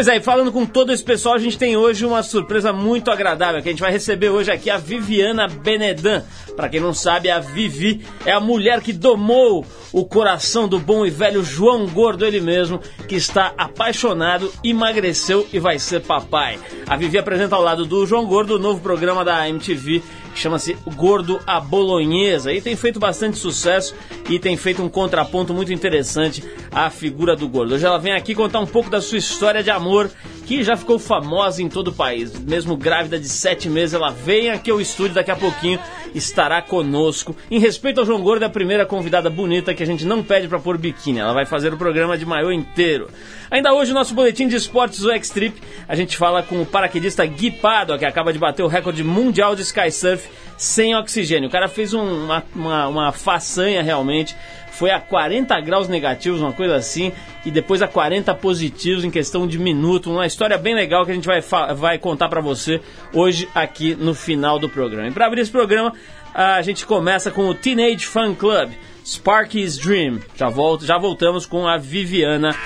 [0.00, 3.10] Pois é, e falando com todo esse pessoal, a gente tem hoje uma surpresa muito
[3.10, 6.22] agradável, que a gente vai receber hoje aqui a Viviana Benedan.
[6.56, 11.04] Para quem não sabe, a Vivi é a mulher que domou o coração do bom
[11.04, 16.58] e velho João Gordo, ele mesmo, que está apaixonado, emagreceu e vai ser papai.
[16.86, 20.02] A Vivi apresenta ao lado do João Gordo o novo programa da MTV
[20.34, 23.94] chama-se Gordo a Bolonhesa e tem feito bastante sucesso
[24.28, 27.74] e tem feito um contraponto muito interessante à figura do gordo.
[27.74, 30.10] Hoje ela vem aqui contar um pouco da sua história de amor
[30.50, 32.36] que já ficou famosa em todo o país.
[32.40, 35.78] Mesmo grávida de sete meses, ela vem aqui ao estúdio daqui a pouquinho,
[36.12, 37.36] estará conosco.
[37.48, 40.48] Em respeito ao João Gordo, é a primeira convidada bonita que a gente não pede
[40.48, 41.20] para pôr biquíni.
[41.20, 43.08] Ela vai fazer o programa de maiô inteiro.
[43.48, 47.24] Ainda hoje, no nosso boletim de esportes do X-Trip, a gente fala com o paraquedista
[47.24, 51.48] Gui Pado, que acaba de bater o recorde mundial de skysurf sem oxigênio.
[51.48, 54.34] O cara fez um, uma, uma, uma façanha realmente
[54.80, 57.12] foi a 40 graus negativos, uma coisa assim,
[57.44, 60.10] e depois a 40 positivos em questão de minuto.
[60.10, 61.42] Uma história bem legal que a gente vai,
[61.74, 62.80] vai contar para você
[63.12, 65.08] hoje aqui no final do programa.
[65.08, 65.92] E para abrir esse programa,
[66.32, 68.70] a gente começa com o Teenage Fan Club,
[69.04, 70.18] Sparky's Dream.
[70.34, 72.56] Já, volto, já voltamos com a Viviana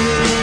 [0.00, 0.39] Benedan.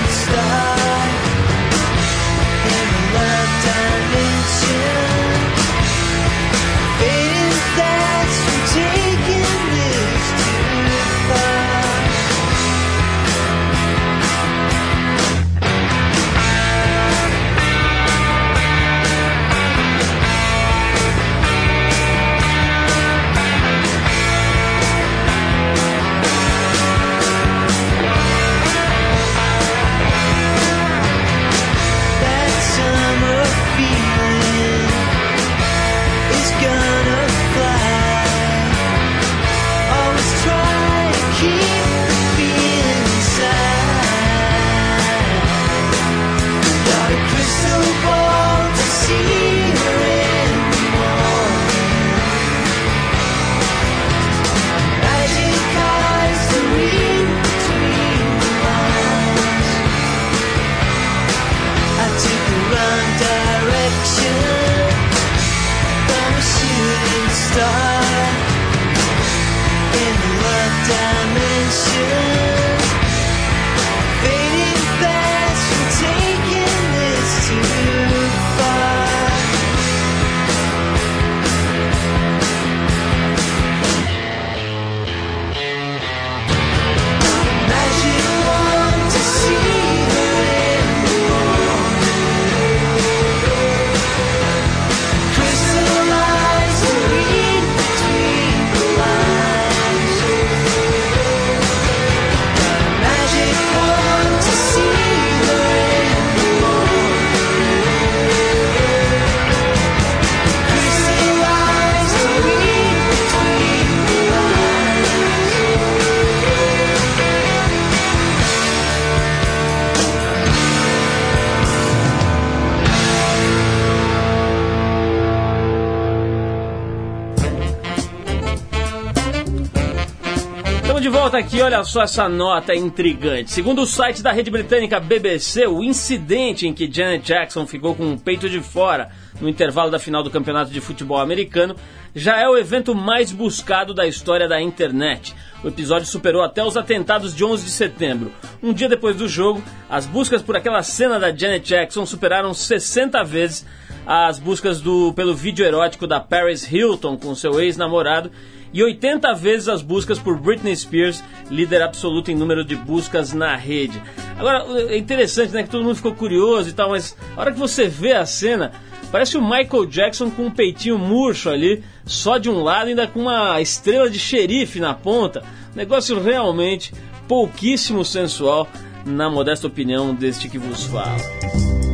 [131.37, 133.51] Volta aqui, olha só essa nota intrigante.
[133.51, 138.13] Segundo o site da rede britânica BBC, o incidente em que Janet Jackson ficou com
[138.13, 141.75] o peito de fora no intervalo da final do Campeonato de Futebol Americano
[142.15, 145.35] já é o evento mais buscado da história da internet.
[145.63, 148.31] O episódio superou até os atentados de 11 de setembro.
[148.63, 153.23] Um dia depois do jogo, as buscas por aquela cena da Janet Jackson superaram 60
[153.23, 153.65] vezes
[154.07, 158.31] as buscas do, pelo vídeo erótico da Paris Hilton com seu ex-namorado
[158.73, 163.55] e 80 vezes as buscas por Britney Spears, líder absoluto em número de buscas na
[163.55, 164.01] rede.
[164.37, 167.59] Agora, é interessante, né, que todo mundo ficou curioso e tal, mas a hora que
[167.59, 168.71] você vê a cena,
[169.11, 173.21] parece o Michael Jackson com um peitinho murcho ali, só de um lado, ainda com
[173.21, 175.43] uma estrela de xerife na ponta.
[175.75, 176.93] Negócio realmente
[177.27, 178.67] pouquíssimo sensual,
[179.05, 181.86] na modesta opinião deste que vos fala.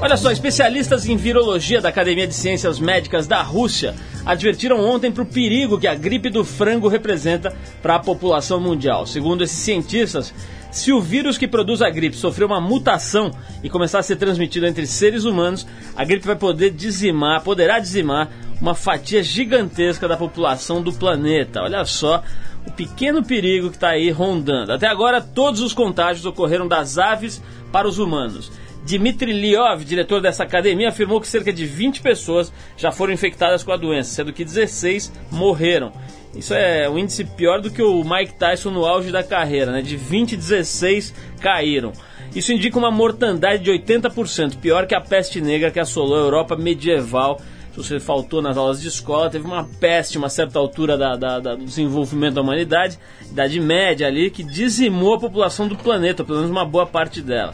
[0.00, 5.24] Olha só, especialistas em virologia da Academia de Ciências Médicas da Rússia advertiram ontem para
[5.24, 7.52] o perigo que a gripe do frango representa
[7.82, 9.06] para a população mundial.
[9.06, 10.32] Segundo esses cientistas,
[10.70, 14.66] se o vírus que produz a gripe sofrer uma mutação e começar a ser transmitido
[14.66, 15.66] entre seres humanos,
[15.96, 18.30] a gripe vai poder dizimar, poderá dizimar
[18.60, 21.60] uma fatia gigantesca da população do planeta.
[21.60, 22.22] Olha só
[22.64, 24.72] o pequeno perigo que está aí rondando.
[24.72, 27.42] Até agora, todos os contágios ocorreram das aves
[27.72, 28.52] para os humanos.
[28.88, 33.70] Dmitry Liov, diretor dessa academia, afirmou que cerca de 20 pessoas já foram infectadas com
[33.70, 35.92] a doença, sendo que 16 morreram.
[36.34, 39.82] Isso é um índice pior do que o Mike Tyson no auge da carreira, né?
[39.82, 41.92] De 20, 16 caíram.
[42.34, 46.56] Isso indica uma mortandade de 80%, pior que a peste negra que assolou a Europa
[46.56, 47.38] medieval.
[47.72, 51.38] Se você faltou nas aulas de escola, teve uma peste, uma certa altura da, da,
[51.38, 52.98] da, do desenvolvimento da humanidade,
[53.30, 57.52] idade média ali, que dizimou a população do planeta, pelo menos uma boa parte dela.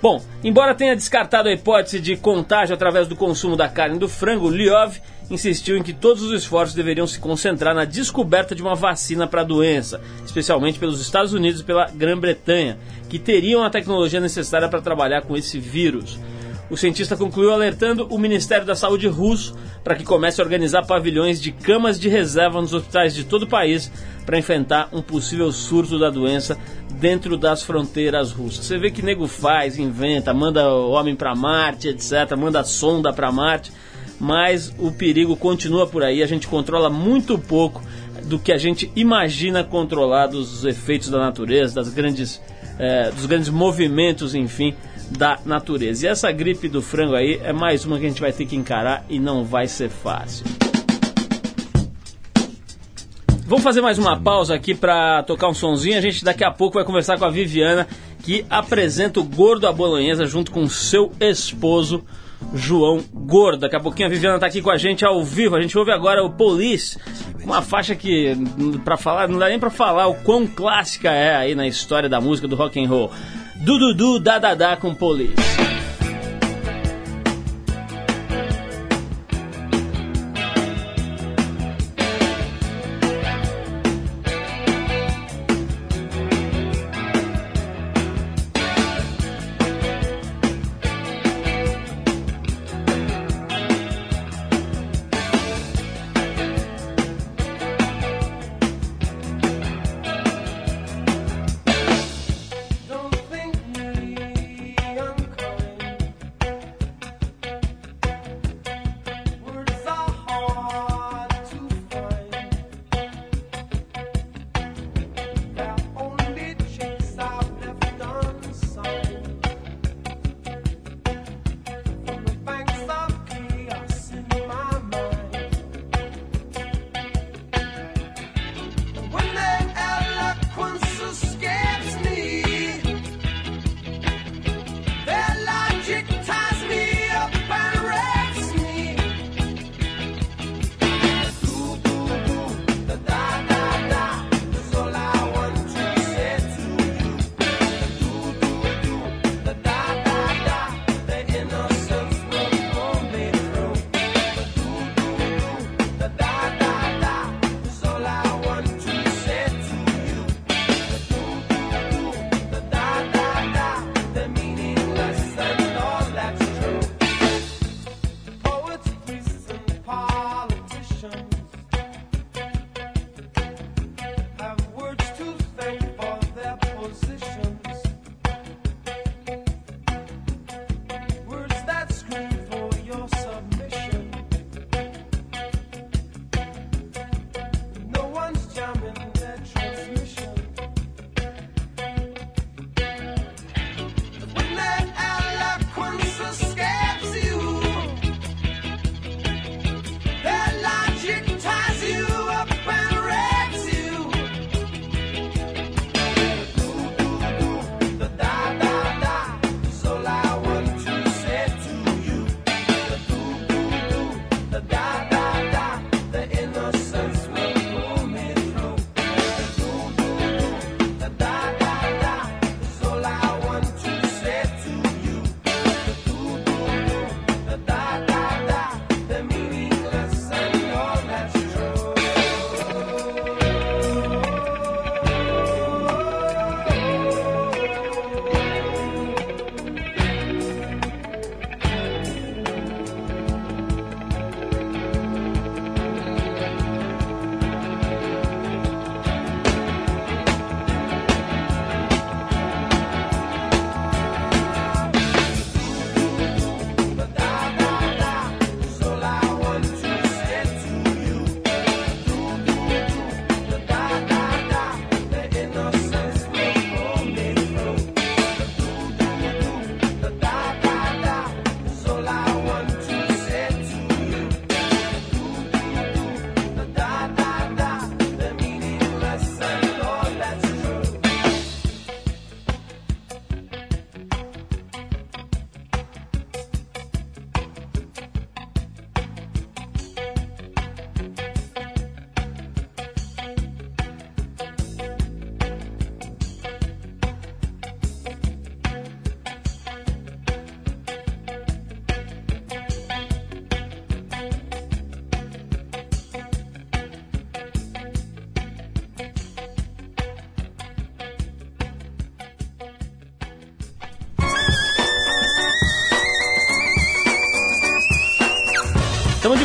[0.00, 4.50] Bom, embora tenha descartado a hipótese de contágio através do consumo da carne do frango,
[4.50, 4.98] Liov
[5.30, 9.40] insistiu em que todos os esforços deveriam se concentrar na descoberta de uma vacina para
[9.40, 12.78] a doença, especialmente pelos Estados Unidos e pela Grã-Bretanha,
[13.08, 16.18] que teriam a tecnologia necessária para trabalhar com esse vírus.
[16.68, 19.54] O cientista concluiu alertando o Ministério da Saúde russo
[19.84, 23.48] para que comece a organizar pavilhões de camas de reserva nos hospitais de todo o
[23.48, 23.90] país
[24.24, 26.58] para enfrentar um possível surto da doença
[26.98, 28.64] dentro das fronteiras russas.
[28.66, 33.72] Você vê que nego faz, inventa, manda homem para Marte, etc., manda sonda para Marte,
[34.18, 36.20] mas o perigo continua por aí.
[36.20, 37.80] A gente controla muito pouco
[38.24, 42.42] do que a gente imagina controlar dos efeitos da natureza, das grandes,
[42.76, 44.74] é, dos grandes movimentos, enfim,
[45.10, 46.06] da natureza.
[46.06, 48.56] E essa gripe do frango aí é mais uma que a gente vai ter que
[48.56, 50.44] encarar e não vai ser fácil.
[53.46, 55.96] Vamos fazer mais uma pausa aqui para tocar um sonzinho.
[55.96, 57.86] A gente daqui a pouco vai conversar com a Viviana,
[58.24, 62.02] que apresenta o Gordo à Bolonhesa junto com seu esposo,
[62.52, 63.60] João Gordo.
[63.60, 65.54] Daqui a pouquinho a Viviana está aqui com a gente ao vivo.
[65.54, 66.98] A gente ouve agora o Police,
[67.44, 68.36] uma faixa que,
[68.84, 72.20] para falar, não dá nem para falar o quão clássica é aí na história da
[72.20, 73.12] música do rock and roll.
[73.60, 75.34] Dududu da da da com Police.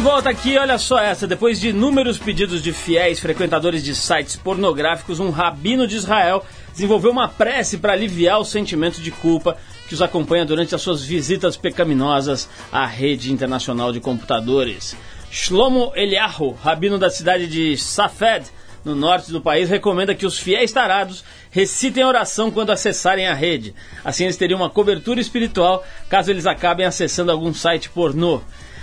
[0.02, 1.28] Volta aqui, olha só essa.
[1.28, 7.12] Depois de inúmeros pedidos de fiéis frequentadores de sites pornográficos, um rabino de Israel desenvolveu
[7.12, 11.56] uma prece para aliviar o sentimento de culpa que os acompanha durante as suas visitas
[11.56, 14.98] pecaminosas à rede internacional de computadores.
[15.30, 18.48] Shlomo Eliahu, rabino da cidade de Safed,
[18.84, 23.34] no norte do país, recomenda que os fiéis tarados recitem a oração quando acessarem a
[23.34, 23.76] rede.
[24.04, 28.42] Assim eles teriam uma cobertura espiritual caso eles acabem acessando algum site pornô.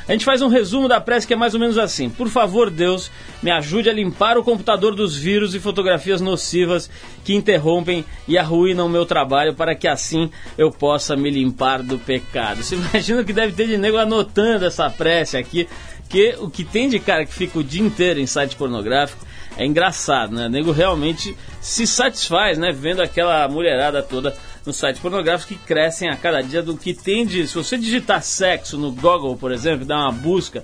[0.09, 2.71] A gente faz um resumo da prece que é mais ou menos assim: Por favor,
[2.71, 3.11] Deus,
[3.43, 6.90] me ajude a limpar o computador dos vírus e fotografias nocivas
[7.23, 11.99] que interrompem e arruinam o meu trabalho para que assim eu possa me limpar do
[11.99, 12.62] pecado.
[12.62, 15.69] Você imagina que deve ter de nego anotando essa prece aqui,
[16.09, 19.67] que o que tem de cara que fica o dia inteiro em site pornográfico é
[19.67, 20.47] engraçado, né?
[20.47, 22.73] O nego realmente se satisfaz, né?
[22.73, 24.35] Vendo aquela mulherada toda
[24.65, 27.47] no site pornográfico que crescem a cada dia do que tem de.
[27.47, 30.62] Se você digitar sexo no Google, por exemplo, dar uma busca,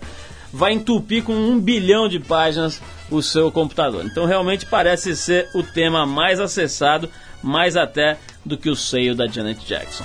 [0.52, 4.04] vai entupir com um bilhão de páginas o seu computador.
[4.04, 7.10] Então realmente parece ser o tema mais acessado,
[7.42, 10.04] mais até do que o seio da Janet Jackson.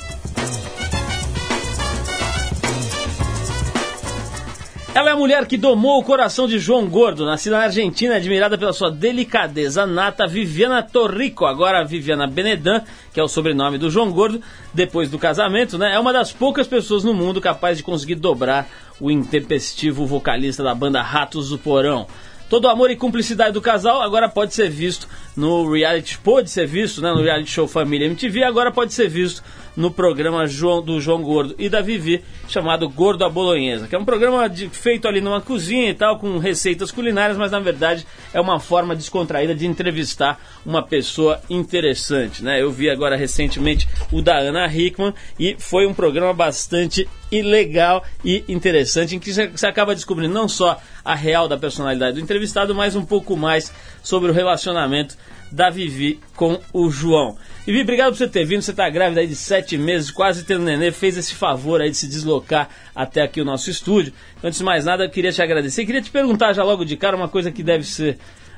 [4.99, 8.57] Ela é a mulher que domou o coração de João Gordo, nascida na Argentina, admirada
[8.57, 12.81] pela sua delicadeza nata, Viviana Torrico, agora Viviana Benedan,
[13.13, 14.41] que é o sobrenome do João Gordo,
[14.73, 15.95] depois do casamento, né?
[15.95, 18.67] É uma das poucas pessoas no mundo capaz de conseguir dobrar
[18.99, 22.05] o intempestivo vocalista da banda Ratos do Porão.
[22.49, 26.65] Todo o amor e cumplicidade do casal agora pode ser visto no reality, pode ser
[26.65, 29.43] visto né, no reality show Família MTV, agora pode ser visto
[29.77, 33.99] no programa João, do João Gordo e da Vivi, chamado Gordo à Bolonhesa, que é
[33.99, 38.05] um programa de, feito ali numa cozinha e tal, com receitas culinárias, mas na verdade
[38.33, 42.43] é uma forma descontraída de entrevistar uma pessoa interessante.
[42.43, 42.61] Né?
[42.61, 48.43] Eu vi agora recentemente o da Ana Hickman e foi um programa bastante legal e
[48.47, 52.95] interessante, em que você acaba descobrindo não só a real da personalidade do entrevistado, mas
[52.95, 53.71] um pouco mais
[54.01, 55.15] sobre o relacionamento
[55.51, 57.37] da Vivi com o João.
[57.65, 58.61] Vivi, obrigado por você ter vindo.
[58.61, 61.97] Você está grávida aí de sete meses, quase tendo nenê, fez esse favor aí de
[61.97, 64.13] se deslocar até aqui o nosso estúdio.
[64.43, 65.85] Antes de mais nada, eu queria te agradecer.
[65.85, 68.17] Queria te perguntar já logo de cara uma coisa que deve ser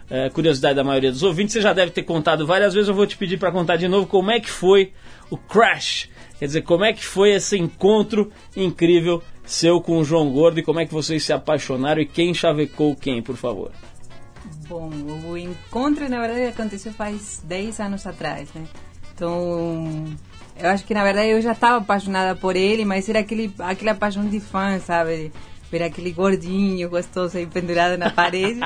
[0.09, 1.53] é, curiosidade da maioria dos ouvintes.
[1.53, 4.05] Você já deve ter contado várias vezes, eu vou te pedir para contar de novo
[4.05, 4.91] como é que foi
[5.29, 6.09] o Crash.
[6.41, 10.63] Quer dizer, como é que foi esse encontro incrível seu com o João Gordo e
[10.63, 13.71] como é que vocês se apaixonaram e quem chavecou quem, por favor?
[14.67, 14.89] Bom,
[15.29, 18.63] o encontro, na verdade, aconteceu faz 10 anos atrás, né?
[19.13, 20.03] Então,
[20.59, 23.93] eu acho que, na verdade, eu já estava apaixonada por ele, mas era aquele, aquela
[23.93, 25.31] paixão de fã, sabe?
[25.71, 28.59] Ver aquele gordinho gostoso aí pendurado na parede.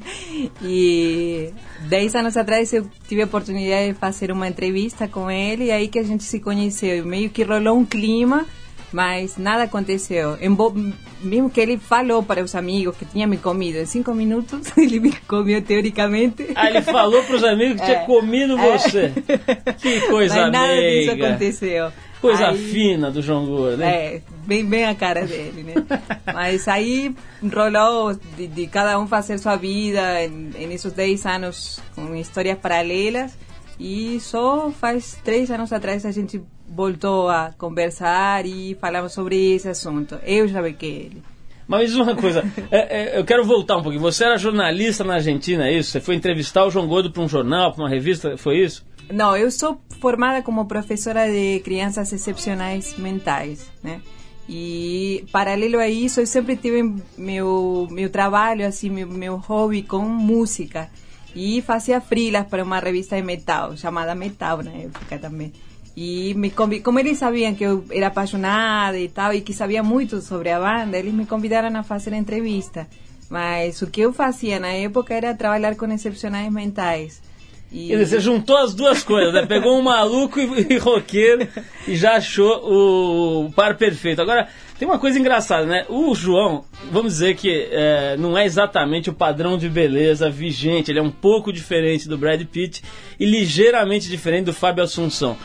[0.62, 1.52] e
[1.88, 5.88] 10 anos atrás eu tive a oportunidade de fazer uma entrevista com ele, e aí
[5.88, 6.96] que a gente se conheceu.
[6.96, 8.46] E meio que rolou um clima
[8.92, 10.36] mas nada aconteceu.
[11.22, 15.00] Mesmo que ele falou para os amigos que tinha me comido em cinco minutos, ele
[15.00, 16.48] me comeu teoricamente.
[16.54, 18.06] Ah, ele falou para os amigos que tinha é.
[18.06, 19.12] comido você.
[19.28, 19.70] É.
[19.80, 21.92] Que coisa Mas nada disso aconteceu.
[22.20, 23.94] Coisa aí, fina do João Gordo, né?
[23.94, 25.74] É, bem, bem a cara dele, né?
[26.32, 31.80] Mas aí rolou de, de, cada um fazer sua vida em, em esses 10 anos
[31.94, 33.36] com histórias paralelas.
[33.78, 39.68] E só faz três anos atrás a gente voltou a conversar e falamos sobre esse
[39.68, 40.18] assunto.
[40.22, 41.22] Eu já bequei ele.
[41.66, 44.02] Mas uma coisa, é, é, eu quero voltar um pouquinho.
[44.02, 45.92] Você era jornalista na Argentina, é isso?
[45.92, 48.84] Você foi entrevistar o João Gordo para um jornal, para uma revista, foi isso?
[49.12, 54.00] Não, eu sou formada como professora de crianças excepcionais mentais, né?
[54.52, 56.82] E paralelo a isso, eu sempre tive
[57.16, 60.90] meu meu trabalho, assim, meu, meu hobby com música.
[61.36, 65.52] E fazia frilas para uma revista de metal, chamada Metal na época também.
[65.96, 70.20] E me como eles sabiam que eu era apaixonada e tal, e que sabia muito
[70.20, 72.88] sobre a banda, eles me convidaram a fazer entrevista.
[73.28, 77.22] Mas o que eu fazia na época era trabalhar com excepcionais mentais.
[77.72, 77.88] E...
[77.88, 79.46] Quer dizer, você juntou as duas coisas, né?
[79.46, 81.46] Pegou um maluco e, e roqueiro
[81.86, 84.20] e já achou o, o, par perfeito.
[84.20, 84.48] Agora,
[84.78, 85.86] tem uma coisa engraçada, né?
[85.88, 90.98] O João, vamos dizer que é, não é exatamente o padrão de beleza vigente, ele
[90.98, 92.82] é um pouco diferente do Brad Pitt
[93.18, 95.36] e ligeiramente diferente do Fábio Assunção.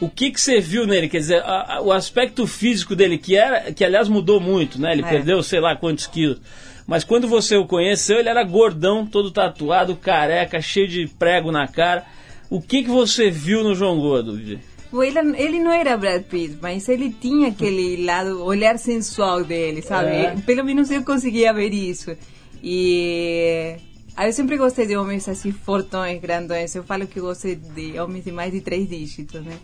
[0.00, 1.08] O que, que você viu nele?
[1.08, 4.92] Quer dizer, a, a, o aspecto físico dele, que era, que aliás mudou muito, né?
[4.92, 5.08] Ele é.
[5.08, 6.40] perdeu sei lá quantos quilos.
[6.86, 11.66] Mas quando você o conheceu, ele era gordão, todo tatuado, careca, cheio de prego na
[11.66, 12.04] cara.
[12.50, 14.60] O que, que você viu no João Gordo, Vivi?
[14.92, 20.10] Ele, ele não era Brad Pitt, mas ele tinha aquele lado, olhar sensual dele, sabe?
[20.10, 20.36] É.
[20.44, 22.16] Pelo menos eu conseguia ver isso.
[22.62, 23.76] E
[24.18, 26.74] eu sempre gostei de homens assim, fortões, grandões.
[26.74, 29.58] Eu falo que gosto de homens de mais de três dígitos, né?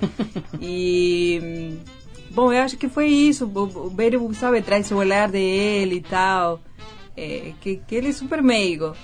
[0.61, 1.78] e
[2.30, 3.45] bom, eu acho que foi isso.
[3.45, 6.61] O Beiro, sabe, traz o olhar dele e tal.
[7.16, 8.95] É, que, que ele é super meigo.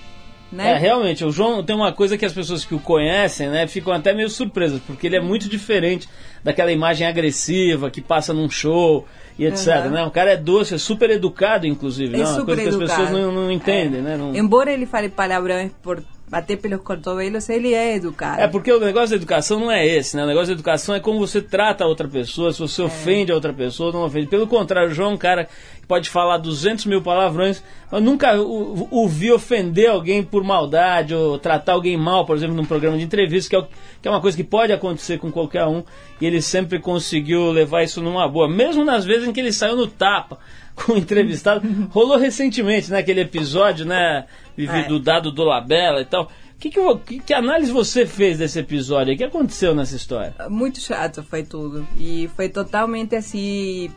[0.51, 0.71] Né?
[0.71, 3.91] É, realmente, o João tem uma coisa que as pessoas que o conhecem, né, ficam
[3.91, 6.07] até meio surpresas, porque ele é muito diferente
[6.41, 9.05] daquela imagem agressiva que passa num show
[9.37, 9.91] e etc, uhum.
[9.91, 10.03] né?
[10.03, 12.23] O cara é doce, é super educado, inclusive, é né?
[12.25, 12.77] Uma coisa educado.
[12.77, 14.03] que as pessoas não, não entendem, é.
[14.03, 14.17] né?
[14.17, 14.35] Não...
[14.35, 18.41] Embora ele fale palavrões por bater pelos cotovelos, ele é educado.
[18.41, 20.23] É porque o negócio da educação não é esse, né?
[20.23, 22.85] O negócio da educação é como você trata a outra pessoa, se você é.
[22.85, 24.27] ofende a outra pessoa, não ofende.
[24.27, 28.33] Pelo contrário, o João é um cara que pode falar 200 mil palavrões, mas nunca
[28.35, 33.49] ouvi ofender alguém por maldade ou tratar alguém mal, por exemplo, num programa de entrevista,
[33.49, 33.67] que é,
[34.01, 35.81] que é uma coisa que pode acontecer com qualquer um,
[36.19, 39.77] e ele sempre conseguiu levar isso numa boa, mesmo nas vezes em que ele saiu
[39.77, 40.37] no tapa
[40.77, 41.61] com o entrevistado.
[41.89, 44.25] Rolou recentemente, né, aquele episódio, né,
[44.57, 44.83] é.
[44.83, 46.31] do dado do Labela e tal.
[46.59, 49.13] Que, que, que, análise você fez desse episódio?
[49.13, 50.33] O que aconteceu nessa história?
[50.49, 51.87] Muito chato foi tudo.
[51.95, 53.91] E foi totalmente assim.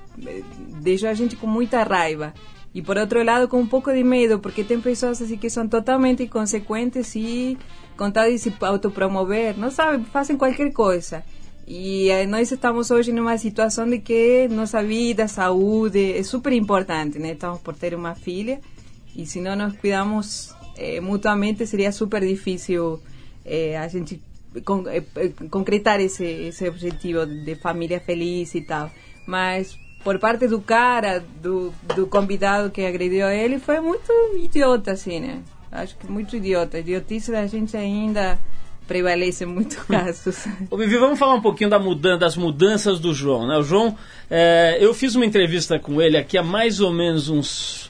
[0.82, 2.34] Deixou a gente com muita raiva.
[2.74, 5.66] E por outro lado, com um pouco de medo, porque tem pessoas assim que são
[5.66, 7.58] totalmente inconsequentes e
[7.96, 11.24] com tal de se autopromover, não sabe, fazem qualquer coisa.
[11.72, 17.16] E eh, nós estamos hoje numa situação de que nossa vida, saúde é super importante,
[17.20, 17.34] né?
[17.34, 18.60] Estamos por ter uma filha
[19.14, 22.98] e se não nos cuidamos eh, mutuamente seria super difícil
[23.44, 24.20] eh, a gente
[24.64, 28.90] con eh, eh, concretar esse esse objetivo de família feliz e tal.
[29.24, 34.10] Mas por parte do cara, do, do convidado que agrediu ele, foi muito
[34.42, 35.40] idiota, assim, né?
[35.70, 36.80] Acho que muito idiota.
[36.80, 38.40] Idiotice da gente ainda
[38.90, 40.48] prevalece muito casos.
[40.68, 43.56] Ô, Vivi, vamos falar um pouquinho da mudança, das mudanças do João, né?
[43.56, 43.96] O João,
[44.28, 47.88] é, eu fiz uma entrevista com ele aqui há mais ou menos uns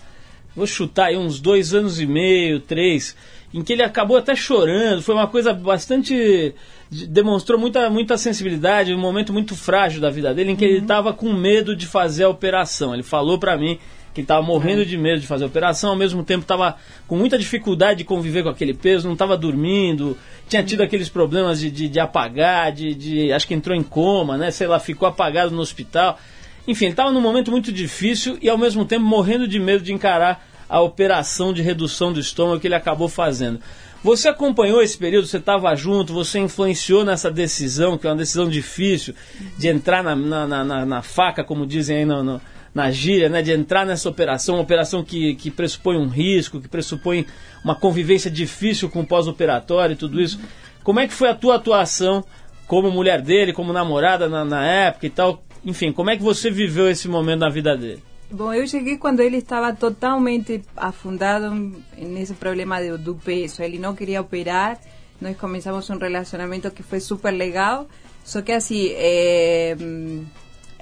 [0.55, 3.17] vou chutar aí uns dois anos e meio, três,
[3.55, 5.01] em que ele acabou até chorando.
[5.01, 6.55] Foi uma coisa bastante.
[6.91, 10.71] demonstrou muita, muita sensibilidade, um momento muito frágil da vida dele, em que uhum.
[10.71, 12.93] ele estava com medo de fazer a operação.
[12.93, 13.79] Ele falou para mim
[14.13, 17.39] que estava morrendo de medo de fazer a operação, ao mesmo tempo estava com muita
[17.39, 20.17] dificuldade de conviver com aquele peso, não estava dormindo,
[20.49, 24.37] tinha tido aqueles problemas de, de, de apagar, de, de, acho que entrou em coma,
[24.37, 24.51] né?
[24.51, 26.19] Sei lá, ficou apagado no hospital.
[26.67, 29.93] Enfim, ele estava num momento muito difícil e ao mesmo tempo morrendo de medo de
[29.93, 33.61] encarar a operação de redução do estômago que ele acabou fazendo.
[34.03, 38.49] Você acompanhou esse período, você estava junto, você influenciou nessa decisão, que é uma decisão
[38.49, 39.15] difícil,
[39.59, 42.41] de entrar na, na, na, na faca, como dizem aí no, no,
[42.75, 46.69] na gíria, né, de entrar nessa operação, uma operação que, que pressupõe um risco, que
[46.69, 47.27] pressupõe
[47.65, 50.41] uma convivência difícil com o pós-operatório e tudo isso.
[50.85, 52.25] Como é que foi a tua atuação
[52.67, 55.43] como mulher dele, como namorada na, na época e tal?
[55.65, 58.03] Enfim, como é que você viveu esse momento na vida dele?
[58.31, 61.51] Bom, eu cheguei quando ele estava totalmente afundado
[61.99, 63.61] nesse problema do, do peso.
[63.61, 64.79] Ele não queria operar.
[65.21, 67.89] Nós começamos um relacionamento que foi super legal.
[68.25, 69.77] Só que assim, é,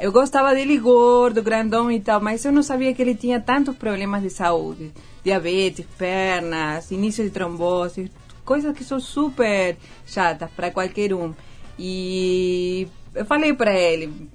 [0.01, 3.77] eu gostava dele gordo, grandão e tal, mas eu não sabia que ele tinha tantos
[3.77, 4.93] problemas de saúde.
[5.25, 8.11] Diabetes, pernas, início de trombose,
[8.45, 11.35] coisas que são super chatas para qualquer um.
[11.79, 14.31] E eu falei para ele,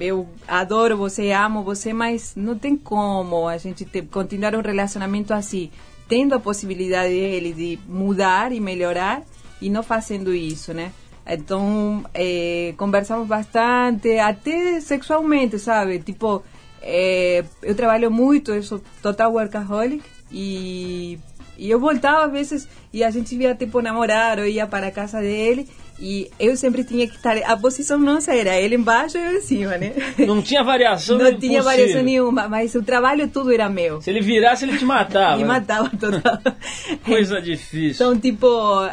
[0.00, 5.32] eu adoro você, amo você, mas não tem como a gente ter, continuar um relacionamento
[5.32, 5.70] assim,
[6.08, 9.22] tendo a possibilidade dele de mudar e melhorar
[9.60, 10.92] e não fazendo isso, né?
[11.26, 16.00] Então, é, conversamos bastante, até sexualmente, sabe?
[16.00, 16.42] Tipo,
[16.80, 18.62] é, eu trabalho muito, eu
[19.00, 21.18] total workaholic e,
[21.58, 24.90] e eu voltava às vezes e a gente via, tipo, namorar ou ia para a
[24.90, 25.68] casa dele
[26.00, 27.36] e eu sempre tinha que estar.
[27.44, 29.92] A posição nossa era ele embaixo e eu em cima, né?
[30.18, 34.00] Não tinha variação Não tinha variação nenhuma, mas o trabalho tudo era meu.
[34.00, 35.36] Se ele virasse, ele te matava.
[35.36, 36.40] Me matava total.
[37.06, 38.04] Coisa difícil.
[38.04, 38.48] Então, tipo,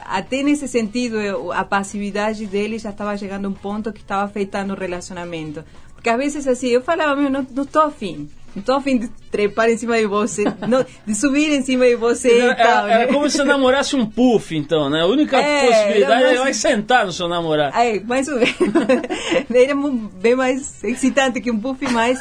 [0.05, 4.23] até nesse sentido, eu, a passividade dele já estava chegando a um ponto que estava
[4.23, 5.63] afetando o relacionamento.
[5.95, 8.29] Porque às vezes, assim, eu falava, meu, não, tô afim.
[8.55, 11.95] Não tô afim de trepar em cima de você, não, de subir em cima de
[11.95, 12.87] você e tal.
[12.87, 13.07] Era, né?
[13.07, 15.01] como se namorasse um puff, então, né?
[15.01, 16.57] A única é, possibilidade é mais...
[16.57, 17.77] sentar no seu namorado.
[17.77, 18.55] É, mais ou menos.
[19.53, 19.75] era
[20.19, 22.19] bem mais excitante que um puff, mas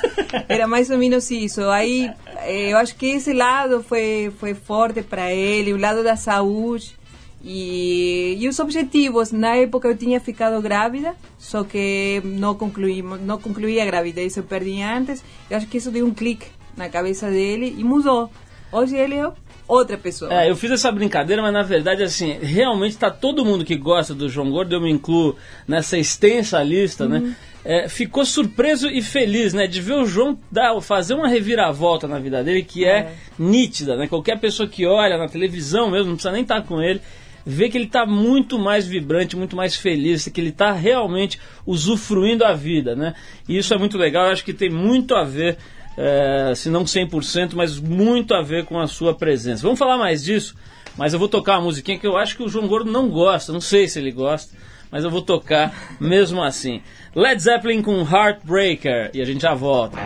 [0.49, 1.63] era mais ou menos isso.
[1.69, 2.11] Aí,
[2.43, 6.98] eh, eu acho que esse lado foi, foi forte para ele, o lado da saúde.
[7.43, 13.39] E, e os objetivos, na época eu tinha ficado grávida, só que não concluímos, não
[13.39, 15.23] concluí a gravidez, eu perdi antes.
[15.49, 16.47] Eu acho que isso deu um clique
[16.77, 18.31] na cabeça dele e mudou.
[18.73, 19.31] Hoje ele é
[19.69, 20.33] outra pessoa.
[20.33, 24.15] É, eu fiz essa brincadeira, mas na verdade, assim, realmente está todo mundo que gosta
[24.15, 27.19] do João Gordo, eu me incluo nessa extensa lista, né?
[27.19, 27.27] uhum.
[27.27, 27.37] né?
[27.65, 29.67] É, ficou surpreso e feliz, né?
[29.67, 33.97] De ver o João dar, fazer uma reviravolta na vida dele que é, é nítida,
[33.97, 34.07] né?
[34.07, 37.01] Qualquer pessoa que olha na televisão mesmo, não precisa nem estar com ele,
[37.49, 42.45] vê que ele está muito mais vibrante, muito mais feliz, que ele está realmente usufruindo
[42.45, 43.15] a vida, né?
[43.49, 45.57] E isso é muito legal, eu acho que tem muito a ver,
[45.97, 49.63] é, se não 100%, mas muito a ver com a sua presença.
[49.63, 50.55] Vamos falar mais disso,
[50.95, 53.51] mas eu vou tocar uma musiquinha que eu acho que o João Gordo não gosta,
[53.51, 54.55] não sei se ele gosta,
[54.91, 56.83] mas eu vou tocar mesmo assim.
[57.15, 59.97] Led Zeppelin com Heartbreaker e a gente já volta.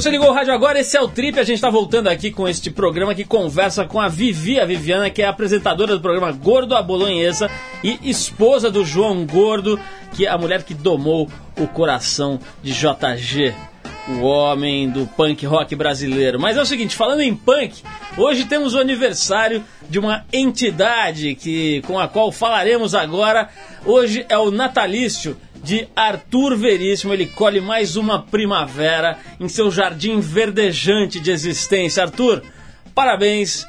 [0.00, 1.38] Você ligou o rádio agora, esse é o Trip.
[1.38, 5.10] A gente está voltando aqui com este programa que conversa com a Vivi, a Viviana,
[5.10, 7.50] que é apresentadora do programa Gordo a Bolonhesa
[7.84, 9.78] e esposa do João Gordo,
[10.14, 13.54] que é a mulher que domou o coração de JG,
[14.08, 16.40] o homem do punk rock brasileiro.
[16.40, 17.82] Mas é o seguinte, falando em punk,
[18.16, 23.48] Hoje temos o aniversário de uma entidade que com a qual falaremos agora.
[23.86, 27.12] Hoje é o natalício de Arthur Veríssimo.
[27.12, 32.02] Ele colhe mais uma primavera em seu jardim verdejante de existência.
[32.02, 32.42] Arthur,
[32.94, 33.66] parabéns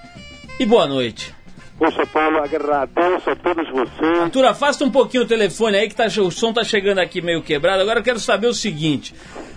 [0.59, 1.33] e boa noite.
[1.77, 4.19] Poxa, Paulo, agradeço a todos vocês.
[4.19, 7.41] Arthur, afasta um pouquinho o telefone aí que tá, o som tá chegando aqui meio
[7.41, 7.81] quebrado.
[7.81, 9.15] Agora eu quero saber o seguinte: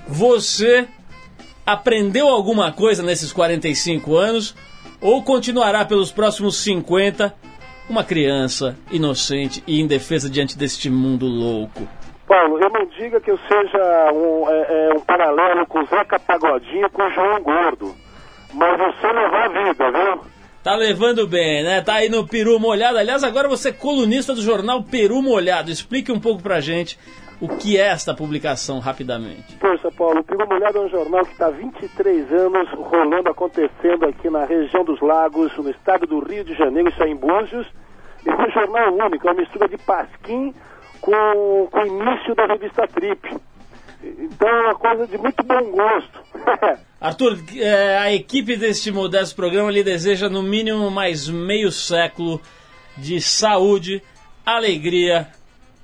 [0.09, 0.89] você
[1.67, 4.55] aprendeu alguma coisa nesses 45 anos
[5.01, 7.35] ou continuará pelos próximos 50
[7.91, 11.87] uma criança inocente e indefesa diante deste mundo louco?
[12.27, 16.19] Paulo, eu não diga que eu seja um, é, é, um paralelo com o Zeca
[16.19, 17.95] Pagodinho com o João Gordo,
[18.53, 20.21] mas você levar a vida, viu?
[20.63, 21.83] Tá levando bem, né?
[21.83, 22.97] Tá aí no Peru Molhado.
[22.97, 25.71] Aliás, agora você é colunista do jornal Peru Molhado.
[25.71, 26.99] Explique um pouco pra gente
[27.39, 29.57] o que é esta publicação, rapidamente.
[29.61, 34.07] Poxa, Paulo, o Peru Molhado é um jornal que está há 23 anos rolando, acontecendo
[34.07, 37.67] aqui na região dos lagos, no estado do Rio de Janeiro, isso é em Búzios.
[38.25, 40.55] E é um jornal único, é uma mistura de pasquim
[41.05, 43.37] com, com o início da revista Trip.
[44.03, 46.21] Então é uma coisa de muito bom gosto.
[46.99, 52.41] Arthur, é, a equipe deste modesto programa lhe deseja no mínimo mais meio século
[52.97, 54.03] de saúde,
[54.47, 55.29] alegria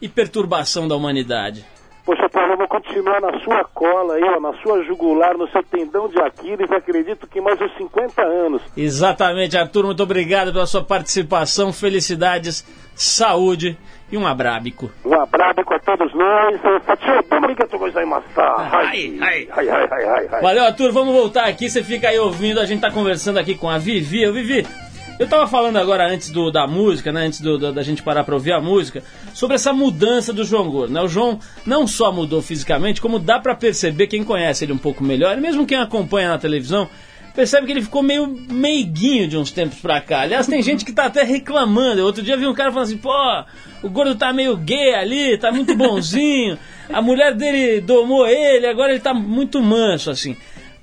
[0.00, 1.66] e perturbação da humanidade.
[2.06, 5.62] Poxa, Paulo, eu vou continuar na sua cola aí, ó, na sua jugular, no seu
[5.62, 8.62] tendão de Aquiles, acredito que mais uns 50 anos.
[8.74, 13.76] Exatamente, Arthur, muito obrigado pela sua participação, felicidades, saúde
[14.10, 14.90] e um abrábico.
[15.04, 16.60] Um abrábico a todos nós.
[20.40, 23.68] Valeu, Arthur, vamos voltar aqui, você fica aí ouvindo, a gente tá conversando aqui com
[23.68, 24.22] a Vivi.
[24.22, 24.66] Eu, Vivi,
[25.18, 27.26] eu tava falando agora antes do, da música, né?
[27.26, 29.02] Antes do, do, da gente parar pra ouvir a música,
[29.34, 31.00] sobre essa mudança do João Gordo, né?
[31.02, 35.04] O João não só mudou fisicamente, como dá para perceber, quem conhece ele um pouco
[35.04, 36.88] melhor, e mesmo quem acompanha na televisão,
[37.34, 40.20] percebe que ele ficou meio meiguinho de uns tempos pra cá.
[40.20, 42.04] Aliás, tem gente que tá até reclamando.
[42.04, 43.12] Outro dia vi um cara falando assim, pô,
[43.82, 46.58] o gordo tá meio gay ali, tá muito bonzinho.
[46.92, 50.36] A mulher dele domou ele, agora ele tá muito manso, assim.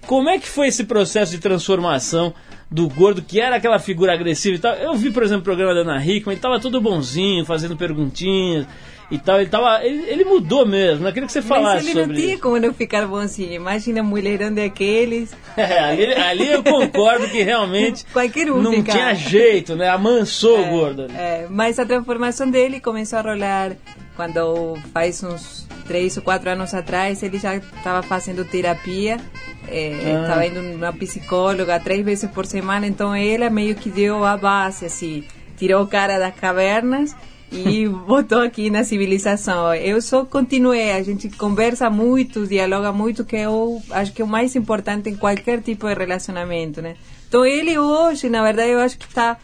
[0.06, 2.34] Como é que foi esse processo de transformação
[2.70, 4.74] do gordo, que era aquela figura agressiva e tal.
[4.76, 8.68] Eu vi, por exemplo, o programa da Ana Hickman, ele tava todo bonzinho, fazendo perguntinhas
[9.10, 9.40] e tal.
[9.40, 11.12] Ele, tava, ele, ele mudou mesmo, né?
[11.12, 13.54] Queria que você falasse Mas ele não tinha como não ficar bonzinho.
[13.54, 15.36] Imagina mulherão daqueles.
[15.58, 18.92] É, ali, ali eu concordo que realmente Qualquer um não fica...
[18.92, 19.90] tinha jeito, né?
[19.90, 21.08] Amansou é, o gordo.
[21.12, 23.76] É, mas a transformação dele começou a rolar
[24.18, 29.18] quando faz uns três ou quatro anos atrás ele já estava fazendo terapia
[29.64, 30.48] estava é, ah.
[30.48, 35.24] indo numa psicóloga três vezes por semana então ela meio que deu a base assim
[35.56, 37.16] tirou o cara das cavernas
[37.52, 43.38] e botou aqui na civilização eu só continuei a gente conversa muito dialoga muito que
[43.38, 46.96] eu acho que é o mais importante em qualquer tipo de relacionamento né
[47.28, 49.38] então ele hoje na verdade eu acho que está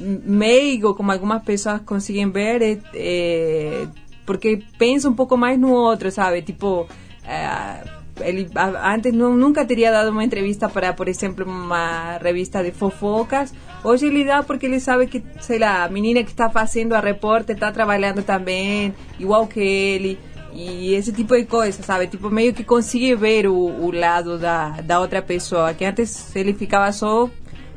[0.00, 3.86] meigo como algumas pessoas conseguem ver é, é
[4.24, 6.42] porque pensa um pouco mais no outro, sabe?
[6.42, 6.86] Tipo,
[7.24, 7.84] eh,
[8.20, 8.48] ele
[8.82, 13.54] antes não, nunca teria dado uma entrevista para, por exemplo, uma revista de fofocas.
[13.82, 17.00] Hoje ele dá porque ele sabe que, sei lá, a menina que está fazendo a
[17.00, 20.18] repórter está trabalhando também, igual que ele.
[20.54, 22.06] E esse tipo de coisa, sabe?
[22.06, 25.72] Tipo, meio que consegue ver o, o lado da, da outra pessoa.
[25.72, 27.30] Que antes ele ficava só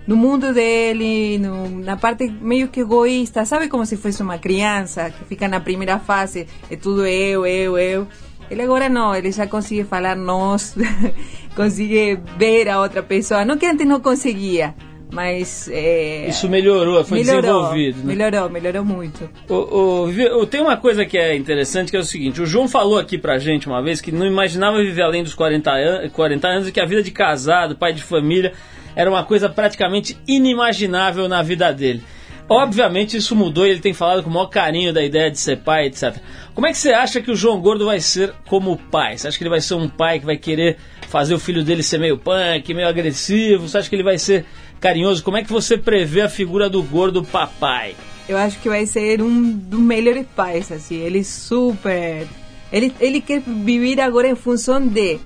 [0.07, 5.09] no mundo dele, no, na parte meio que egoísta, sabe como se fosse uma criança
[5.09, 8.07] que fica na primeira fase, é tudo eu, eu, eu.
[8.49, 10.75] Ele agora não, ele já consegue falar nós,
[11.55, 14.75] consegue ver a outra pessoa, não que antes não conseguia,
[15.11, 17.97] mas é, isso melhorou, foi melhorou, desenvolvido.
[17.99, 18.15] Né?
[18.15, 19.29] Melhorou, melhorou muito.
[19.49, 22.99] O, o, tem uma coisa que é interessante que é o seguinte: o João falou
[22.99, 26.67] aqui pra gente uma vez que não imaginava viver além dos 40, an 40 anos
[26.67, 28.53] e que a vida de casado, pai de família,
[28.95, 32.03] era uma coisa praticamente inimaginável na vida dele.
[32.47, 35.57] Obviamente isso mudou e ele tem falado com o maior carinho da ideia de ser
[35.57, 36.15] pai, etc.
[36.53, 39.17] Como é que você acha que o João Gordo vai ser como pai?
[39.17, 40.77] Você acha que ele vai ser um pai que vai querer
[41.07, 43.67] fazer o filho dele ser meio punk, meio agressivo?
[43.67, 44.45] Você acha que ele vai ser
[44.79, 45.23] carinhoso?
[45.23, 47.95] Como é que você prevê a figura do gordo papai?
[48.29, 50.97] Eu acho que vai ser um dos melhores pais, assim.
[50.97, 52.27] Ele super.
[52.71, 55.19] Ele, ele quer viver agora em função de.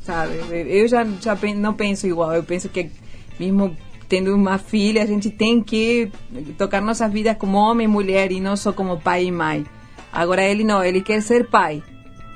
[0.00, 0.34] Sabe?
[0.50, 2.34] Eu já, já não penso igual.
[2.34, 2.90] Eu penso que
[3.38, 3.76] mesmo
[4.08, 6.10] tendo uma filha, a gente tem que
[6.58, 9.64] tocar nossas vidas como homem e mulher e não só como pai e mãe.
[10.12, 11.82] Agora ele não, ele quer ser pai.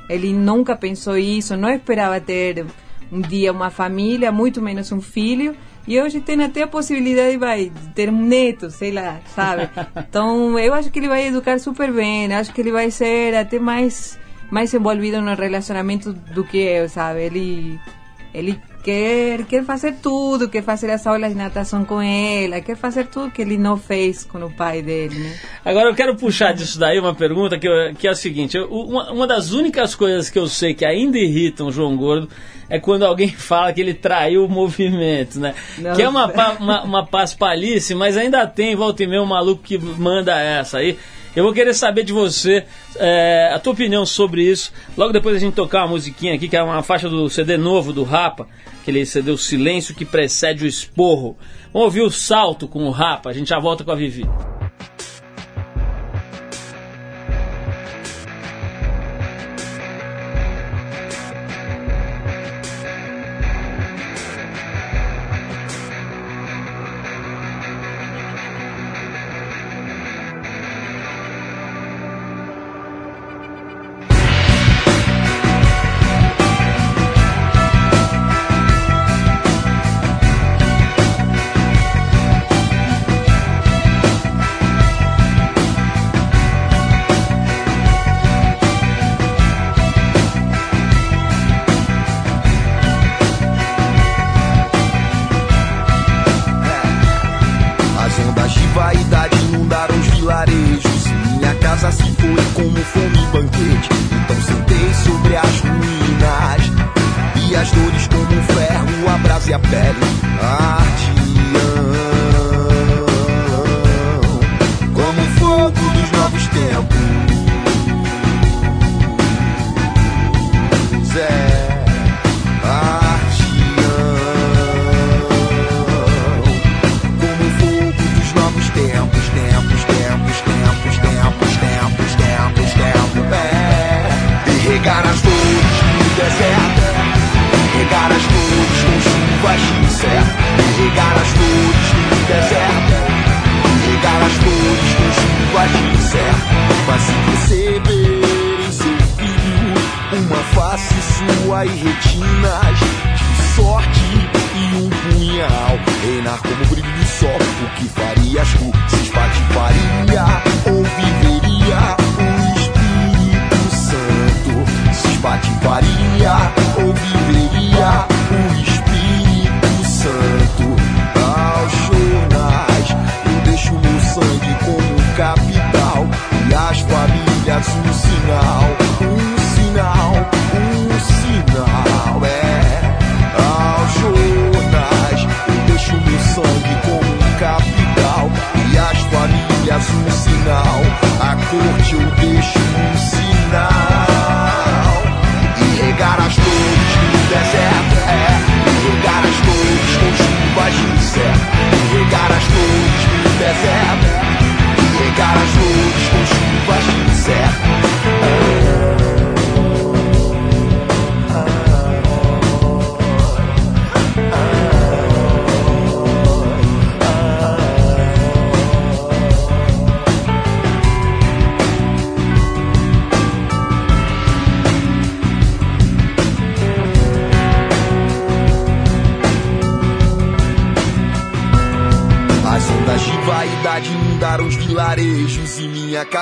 [0.09, 2.67] Ele nunca pensou isso, não esperava ter
[3.13, 5.55] um dia uma família, muito menos um filho.
[5.87, 9.71] E hoje tem até a possibilidade vai, de ter um neto, sei lá, sabe?
[10.09, 13.59] Então eu acho que ele vai educar super bem, acho que ele vai ser até
[13.59, 14.19] mais
[14.51, 17.23] mais envolvido no relacionamento do que eu, sabe?
[17.23, 17.81] Ele
[18.35, 23.07] ele quer, quer fazer tudo, quer fazer as aulas de natação com ela, quer fazer
[23.07, 25.37] tudo que ele não fez com o pai dele, né?
[25.65, 28.67] Agora eu quero puxar disso daí uma pergunta que, eu, que é a seguinte: eu,
[28.67, 32.29] uma, uma das únicas coisas que eu sei que ainda irritam o João Gordo
[32.69, 35.55] é quando alguém fala que ele traiu o movimento, né?
[35.79, 35.97] Nossa.
[35.97, 36.27] Que é uma,
[36.59, 40.99] uma, uma paspalice, mas ainda tem, volta e meia, um maluco que manda essa aí.
[41.37, 42.65] Eu vou querer saber de você
[42.97, 44.73] é, a tua opinião sobre isso.
[44.97, 47.93] Logo depois a gente tocar uma musiquinha aqui, que é uma faixa do CD novo
[47.93, 48.49] do Rapa,
[48.81, 51.37] aquele CD O Silêncio que precede o esporro.
[51.73, 54.27] Vamos ouvir o salto com o Rapa, a gente já volta com a Vivi.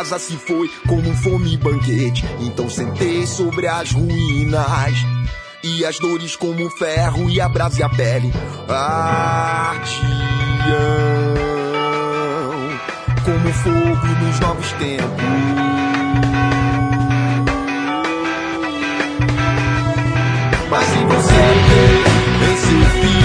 [0.06, 2.24] Casa se foi como um fome banquete.
[2.40, 4.94] Então sentei sobre as ruínas.
[5.64, 8.32] E as dores como ferro e a brasa e a pele.
[8.68, 9.96] Artião.
[13.24, 15.24] Como fogo nos novos tempos.
[20.70, 21.34] Mas em você
[22.44, 23.15] em seu fio,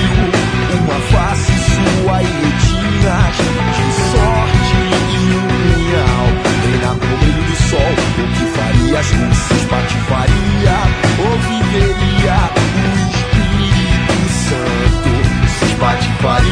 [9.09, 10.77] com se patifaria
[11.19, 12.37] Ou viveria
[12.77, 15.11] o Espírito Santo.
[15.59, 16.50] Se patifaria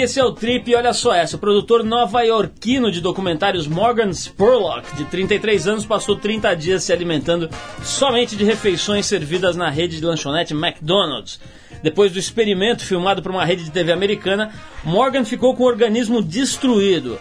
[0.00, 1.36] aqui, esse é o Trip e olha só essa.
[1.36, 7.48] O produtor nova-iorquino de documentários Morgan Spurlock, de 33 anos, passou 30 dias se alimentando
[7.82, 11.40] somente de refeições servidas na rede de lanchonete McDonald's.
[11.82, 14.52] Depois do experimento filmado por uma rede de TV americana,
[14.84, 17.18] Morgan ficou com o organismo destruído.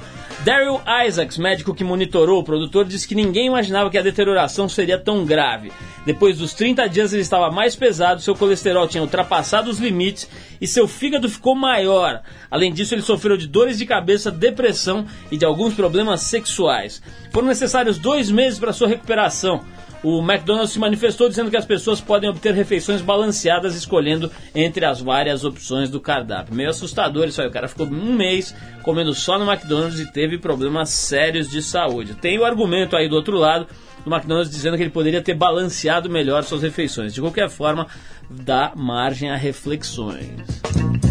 [0.50, 4.97] Daryl Isaacs, médico que monitorou o produtor, disse que ninguém imaginava que a deterioração seria
[4.97, 5.72] tão grave.
[6.08, 10.28] Depois dos 30 dias ele estava mais pesado, seu colesterol tinha ultrapassado os limites
[10.60, 12.24] e seu fígado ficou maior.
[12.50, 17.00] Além disso, ele sofreu de dores de cabeça, depressão e de alguns problemas sexuais.
[17.32, 19.64] Foram necessários dois meses para sua recuperação.
[20.04, 25.02] O McDonald's se manifestou dizendo que as pessoas podem obter refeições balanceadas escolhendo entre as
[25.02, 26.56] várias opções do cardápio.
[26.56, 27.47] Meio assustador isso aí.
[27.47, 32.14] O cara ficou um mês comendo só no McDonald's e teve problemas sérios de saúde.
[32.14, 33.68] Tem o argumento aí do outro lado
[34.06, 37.14] do McDonald's dizendo que ele poderia ter balanceado melhor suas refeições.
[37.14, 37.88] De qualquer forma,
[38.30, 41.09] dá margem a reflexões.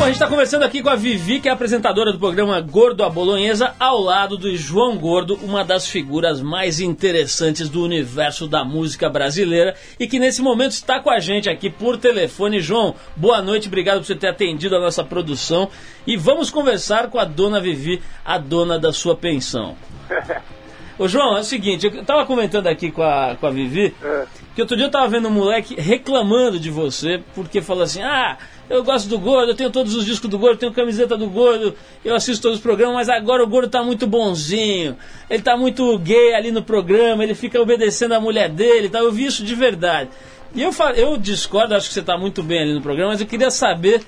[0.00, 3.04] Bom, a gente está conversando aqui com a Vivi, que é apresentadora do programa Gordo
[3.04, 8.64] a Bolonhesa, ao lado do João Gordo, uma das figuras mais interessantes do universo da
[8.64, 12.60] música brasileira e que nesse momento está com a gente aqui por telefone.
[12.60, 15.68] João, boa noite, obrigado por você ter atendido a nossa produção
[16.06, 19.76] e vamos conversar com a dona Vivi, a dona da sua pensão.
[20.98, 24.26] Ô João, é o seguinte, eu tava comentando aqui com a, com a Vivi É.
[24.54, 28.36] que outro dia eu tava vendo um moleque reclamando de você porque falou assim: ah,
[28.70, 31.74] eu gosto do Gordo, eu tenho todos os discos do Gordo, tenho camiseta do Gordo,
[32.04, 34.96] eu assisto todos os programas, mas agora o Gordo tá muito bonzinho,
[35.28, 39.00] ele tá muito gay ali no programa, ele fica obedecendo a mulher dele, tá?
[39.00, 40.08] eu vi isso de verdade.
[40.54, 43.20] E eu, fa- eu discordo, acho que você tá muito bem ali no programa, mas
[43.20, 44.02] eu queria saber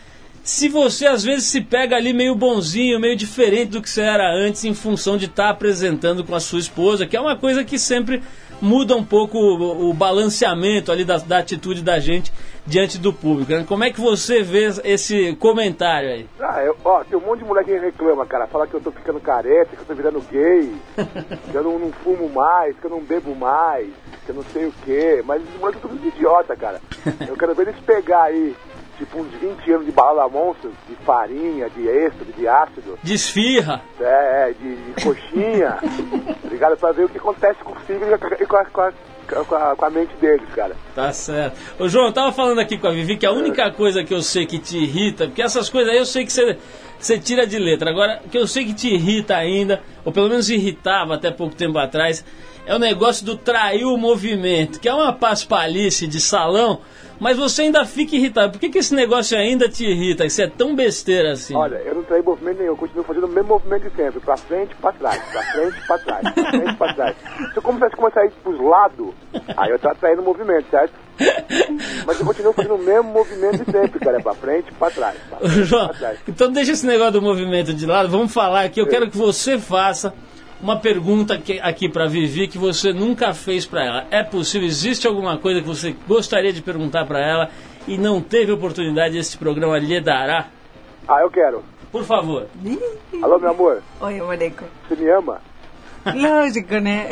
[0.45, 4.29] se você às vezes se pega ali meio bonzinho, meio diferente do que você era
[4.35, 7.79] antes, em função de estar apresentando com a sua esposa, que é uma coisa que
[7.79, 8.21] sempre
[8.63, 12.33] muda um pouco o, o balanceamento ali da, da atitude da gente
[12.65, 13.51] diante do público.
[13.51, 13.65] né?
[13.67, 16.29] Como é que você vê esse comentário aí?
[16.41, 18.47] Ah, eu, ó, tem um monte de moleque que reclama, cara.
[18.47, 20.73] Fala que eu tô ficando careca, que eu tô virando gay,
[21.51, 23.89] que eu não, não fumo mais, que eu não bebo mais,
[24.25, 25.23] que eu não sei o quê.
[25.27, 26.81] Mas os moleques são todos idiota, cara.
[27.27, 28.55] Eu quero ver eles pegar aí,
[28.99, 33.83] tipo, uns 20 anos de balada monstro, de farinha, de êxtase, de ácido, Desfirra.
[34.01, 35.79] é, é, de, de coxinha,
[36.51, 36.77] ligado?
[36.77, 38.93] Pra ver o que acontece com o fígado e com a, com a,
[39.45, 40.77] com a, com a- mente deles, cara.
[40.95, 41.57] Tá certo.
[41.79, 44.23] Ô João, eu tava falando aqui com a Vivi que a única coisa que eu
[44.23, 46.59] sei que te irrita, porque essas coisas aí eu sei que você,
[46.99, 47.91] você tira de letra.
[47.91, 51.55] Agora, o que eu sei que te irrita ainda, ou pelo menos irritava até pouco
[51.55, 52.25] tempo atrás,
[52.67, 56.81] é o negócio do trair o movimento, que é uma paspalice de salão,
[57.19, 58.53] mas você ainda fica irritado.
[58.53, 60.25] Por que, que esse negócio ainda te irrita?
[60.25, 61.55] Isso é tão besteira assim?
[61.55, 64.37] Olha, eu não traí movimento nenhum, eu continuo fazendo o mesmo movimento de sempre, pra
[64.37, 67.17] frente, pra trás, pra frente, pra trás, pra frente, pra trás.
[67.53, 69.15] Se eu começasse a começar a ir pros lados,
[69.57, 70.95] aí eu tô atraindo o movimento, certo?
[72.07, 75.17] Mas eu continuo fazendo o mesmo movimento de sempre, cara, é pra frente, pra trás,
[75.29, 76.19] pra frente, João, pra trás.
[76.27, 78.81] então deixa esse negócio do movimento de lado, vamos falar aqui.
[78.81, 80.13] Eu quero que você faça
[80.63, 84.07] uma pergunta que- aqui pra Vivi que você nunca fez pra ela.
[84.11, 84.67] É possível?
[84.69, 87.51] Existe alguma coisa que você gostaria de perguntar pra ela
[87.87, 90.47] e não teve oportunidade esse programa lhe dará?
[91.09, 91.65] Ah, eu quero.
[91.91, 92.47] Por favor.
[93.23, 94.65] Alô, meu amor, Oi, moleco.
[94.89, 95.41] você me ama?
[96.15, 97.09] Lógico, né?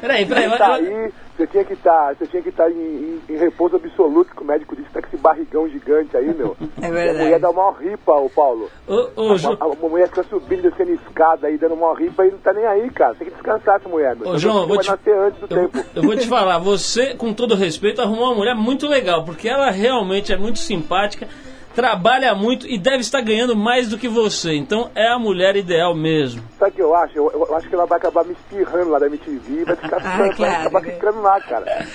[0.00, 0.48] Peraí, peraí.
[0.48, 3.76] Você tá aí, você tinha que estar, você tinha que estar em, em- em repouso
[3.76, 6.56] absoluto, que o médico disse que tá com esse barrigão gigante aí, meu.
[6.80, 7.18] É E a verdade.
[7.24, 8.70] mulher dá uma ripa, ô Paulo.
[8.88, 12.30] Ô, ô, João, A, a mulher fica subindo, descendo escada aí, dando uma ripa e
[12.30, 13.14] não tá nem aí, cara.
[13.14, 14.30] Tem que descansar essa mulher, meu.
[14.30, 15.86] Ô, João, vou te- nascer antes do eu, tempo.
[15.94, 19.70] eu vou te falar, você, com todo respeito, arrumou uma mulher muito legal, porque ela
[19.70, 21.26] realmente é muito simpática,
[21.74, 24.54] trabalha muito e deve estar ganhando mais do que você.
[24.54, 26.42] Então é a mulher ideal mesmo.
[26.58, 27.16] Sabe o que eu acho?
[27.16, 30.16] Eu, eu acho que ela vai acabar me espirrando lá da MTV vai ficar Ah,
[30.18, 30.90] vai claro, acabar né?
[30.92, 31.86] ficando lá, cara.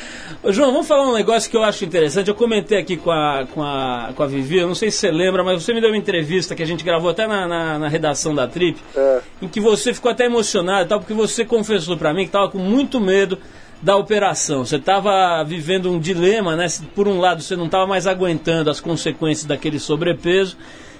[0.41, 2.27] Ô, João, vamos falar um negócio que eu acho interessante.
[2.29, 5.11] Eu comentei aqui com a, com a, com a Vivi, eu não sei se você
[5.11, 7.87] lembra, mas você me deu uma entrevista que a gente gravou até na, na, na
[7.87, 9.19] redação da Trip, É.
[9.41, 12.49] em que você ficou até emocionado e tal, porque você confessou pra mim que estava
[12.49, 13.37] com muito medo
[13.81, 14.65] da operação.
[14.65, 16.67] Você estava vivendo um dilema, né?
[16.95, 20.57] Por um lado, você não estava mais aguentando as consequências daquele sobrepeso.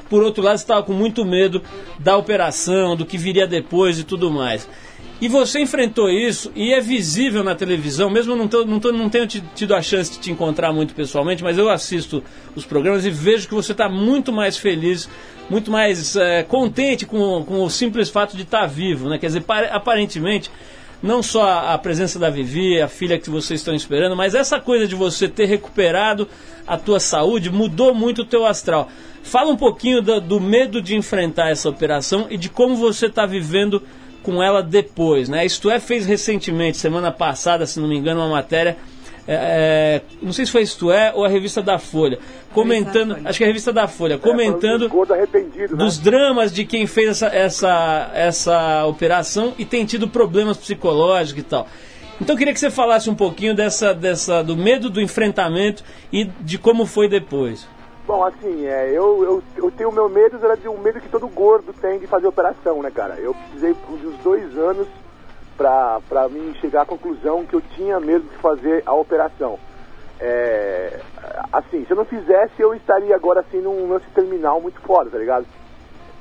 [0.09, 1.61] Por outro lado, você estava com muito medo
[1.97, 4.69] da operação, do que viria depois e tudo mais.
[5.19, 9.09] E você enfrentou isso e é visível na televisão, mesmo não, tô, não, tô, não
[9.09, 12.21] tenho ti- tido a chance de te encontrar muito pessoalmente, mas eu assisto
[12.53, 15.09] os programas e vejo que você está muito mais feliz,
[15.49, 19.17] muito mais eh, contente com, com o simples fato de estar vivo, né?
[19.17, 20.51] Quer dizer, pare- aparentemente,
[21.05, 24.87] não só a, presença da Vivi, a filha que vocês estão esperando, mas essa coisa
[24.87, 26.27] de você ter recuperado
[26.65, 28.89] a tua saúde mudou muito o teu astral.
[29.21, 33.25] Fala um pouquinho do, do medo de enfrentar essa operação e de como você está
[33.25, 33.83] vivendo
[34.23, 35.45] com ela depois, né?
[35.45, 38.75] Isto é fez recentemente, semana passada, se não me engano, uma matéria
[39.27, 42.19] é, é, não sei se foi Isto É ou a revista da Folha,
[42.53, 45.83] comentando, acho que é a revista da Folha, comentando É, arrependido, né?
[45.83, 51.45] dos dramas de quem fez essa, essa, essa operação e tem tido problemas psicológicos e
[51.45, 51.67] tal.
[52.21, 56.25] Então eu queria que você falasse um pouquinho dessa, dessa, do medo do enfrentamento e
[56.25, 57.67] de como foi depois.
[58.07, 61.27] Bom, assim, é, eu, eu, eu tenho meu medo, era de um medo que todo
[61.27, 63.15] gordo tem de fazer operação, né, cara?
[63.15, 64.87] Eu precisei uns dois anos
[65.57, 69.59] pra, pra mim chegar à conclusão que eu tinha medo de fazer a operação.
[70.19, 71.01] É,
[71.51, 75.17] assim, se eu não fizesse, eu estaria agora, assim, num lance terminal muito foda, tá
[75.17, 75.45] ligado?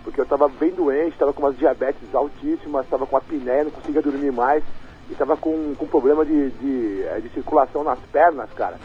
[0.02, 4.02] Porque eu tava bem doente, tava com umas diabetes altíssimas, tava com apneia, não conseguia
[4.02, 4.62] dormir mais,
[5.10, 8.76] e tava com, com problema de, de, eh, de circulação nas pernas, cara.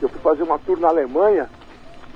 [0.00, 1.48] Eu fui fazer uma tour na Alemanha,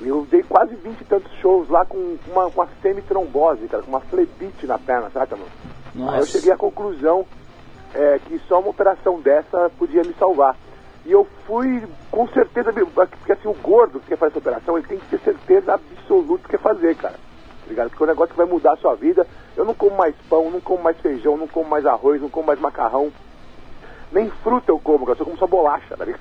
[0.01, 3.91] eu dei quase 20 e tantos shows lá com uma, com uma semitrombose, cara, com
[3.91, 5.51] uma flebite na perna, saca, mano?
[5.95, 6.14] Nossa.
[6.14, 7.26] Aí eu cheguei à conclusão
[7.99, 10.57] é, que só uma operação dessa podia me salvar.
[11.05, 14.86] E eu fui com certeza, porque assim, o gordo que quer fazer essa operação, ele
[14.86, 17.14] tem que ter certeza absoluta que quer fazer, cara.
[17.14, 17.90] Tá ligado?
[17.90, 19.26] Porque é um negócio que vai mudar a sua vida.
[19.57, 22.46] Eu não como mais pão, não como mais feijão, não como mais arroz, não como
[22.46, 23.11] mais macarrão.
[24.12, 25.12] Nem fruta eu como, cara.
[25.12, 26.20] Eu só como só bolacha, tá ligado?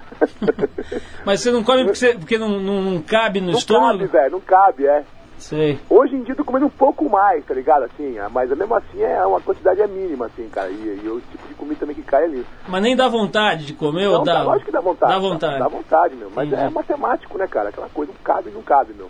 [1.26, 4.00] Mas você não come porque, você- porque não, não, não cabe no não estômago?
[4.00, 5.04] cabe, velho, não cabe, é.
[5.38, 5.80] Sei.
[5.90, 7.84] Hoje em dia eu tô comendo um pouco mais, tá ligado?
[7.84, 10.70] Assim, é, mas mesmo assim é uma quantidade é mínima, assim, cara.
[10.70, 12.46] E, e o tipo de comida também que cai ali.
[12.68, 14.34] Mas nem dá vontade de comer ou Não, dá?
[14.34, 15.12] dá, lógico que dá vontade.
[15.14, 15.60] Dá vontade.
[15.60, 16.32] Dá, vontade, meu.
[16.36, 16.64] Mas Entendi.
[16.64, 17.70] é matemático, né, cara?
[17.70, 19.08] Aquela coisa não cabe, não cabe, meu.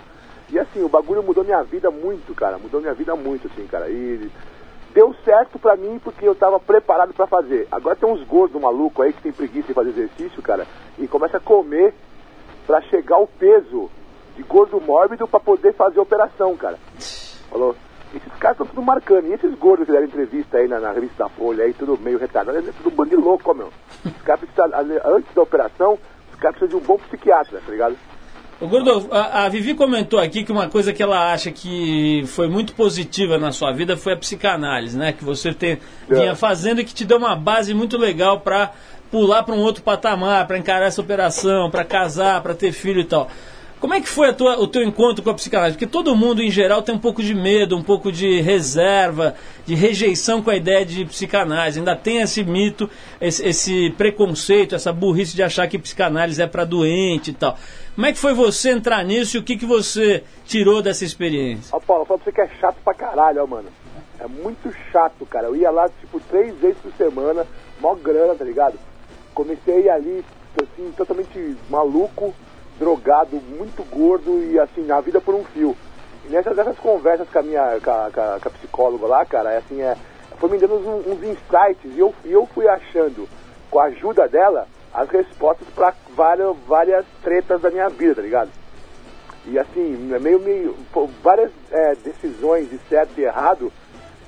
[0.50, 2.58] E assim, o bagulho mudou minha vida muito, cara.
[2.58, 3.90] Mudou minha vida muito, assim, cara.
[3.90, 4.30] E
[4.94, 7.68] deu certo pra mim porque eu tava preparado pra fazer.
[7.72, 10.66] Agora tem uns gordos malucos aí que tem preguiça de fazer exercício, cara,
[10.98, 11.94] e começa a comer
[12.66, 13.90] pra chegar ao peso
[14.38, 16.78] de gordo mórbido pra poder fazer a operação, cara.
[17.50, 17.76] Falou?
[18.16, 19.28] Esses caras estão tudo marcando.
[19.28, 22.18] E esses gordos que deram entrevista aí na, na revista da Folha, aí, tudo meio
[22.18, 23.72] retardado, é tudo um bando de louco, ó, meu.
[24.06, 24.72] Os caras precisam,
[25.06, 25.98] antes da operação,
[26.32, 27.98] os caras precisam de um bom psiquiatra, tá ligado?
[28.60, 32.48] Ô, Gordo, a, a Vivi comentou aqui que uma coisa que ela acha que foi
[32.48, 35.14] muito positiva na sua vida foi a psicanálise, né?
[35.14, 35.80] Que você te,
[36.10, 38.72] vinha fazendo e que te deu uma base muito legal pra
[39.12, 43.06] pular pra um outro patamar, pra encarar essa operação, pra casar, pra ter filho e
[43.06, 43.30] tal.
[43.80, 45.78] Como é que foi tua- o teu encontro com a psicanálise?
[45.78, 49.36] Porque todo mundo, em geral, tem um pouco de medo, um pouco de reserva,
[49.68, 51.78] de rejeição com a ideia de psicanálise.
[51.78, 52.90] Ainda tem esse mito,
[53.22, 57.56] esse, esse preconceito, essa burrice de achar que psicanálise é para doente e tal.
[57.94, 61.70] Como é que foi você entrar nisso e o que, que você tirou dessa experiência?
[61.76, 63.70] Ó, Paulo, eu falo pra você que é chato pra caralho, ó, mano.
[64.20, 65.46] É muito chato, cara.
[65.48, 67.46] Eu ia lá, tipo, três vezes por semana,
[67.80, 68.80] mó grana, tá ligado?
[69.36, 70.26] Comecei ali,
[70.60, 72.34] assim, totalmente maluco,
[72.78, 75.76] drogado, muito gordo e, assim, a vida por um fio.
[76.26, 79.26] E nessas, nessas conversas com a minha, com a, com a- com a psicóloga lá,
[79.26, 79.96] cara, é assim, é,
[80.38, 83.28] foi me dando uns, uns insights e eu, e eu fui achando,
[83.72, 88.50] com a ajuda dela, as respostas pra várias, várias tretas da minha vida, tá ligado?
[89.46, 90.76] E assim, é meio, meio
[91.24, 93.72] várias é, decisões de certo e errado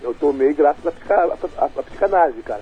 [0.02, 2.62] eu tomei graças à, psica, à, à- à psicanálise, cara.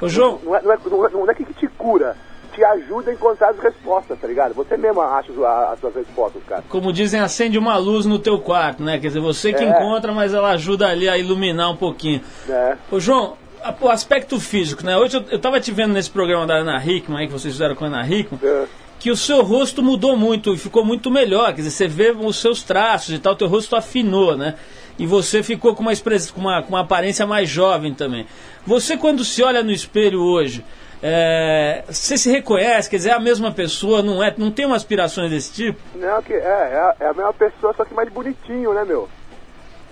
[0.00, 2.16] Ô, João, Não é, não, é, não, é, não é que te cura,
[2.62, 4.54] te ajuda a encontrar as respostas, tá ligado?
[4.54, 6.62] Você mesmo acha as, as suas respostas, cara.
[6.68, 8.98] como dizem, acende uma luz no teu quarto, né?
[9.00, 9.68] Quer dizer, você que É.
[9.68, 12.20] encontra, mas ela ajuda ali a iluminar um pouquinho.
[12.48, 12.76] É.
[12.90, 13.36] Ô, João,
[13.80, 14.96] o aspecto físico, né?
[14.96, 17.74] Hoje eu, eu tava te vendo nesse programa da Ana Hickman aí, que vocês fizeram
[17.74, 18.66] com a Ana Hickman, É.
[19.00, 21.46] que o seu rosto mudou muito e ficou muito melhor.
[21.48, 24.54] Quer dizer, você vê os seus traços e tal, teu rosto afinou, né?
[24.98, 28.24] E você ficou com uma, com uma, com uma aparência mais jovem também.
[28.64, 30.64] Você, quando se olha no espelho hoje,
[31.02, 34.32] é, você se reconhece, quer dizer, é a mesma pessoa, não é?
[34.38, 35.80] Não tem umas aspirações desse tipo?
[35.96, 39.08] Não, é, é, a- é a mesma pessoa, só que mais bonitinho, né, meu?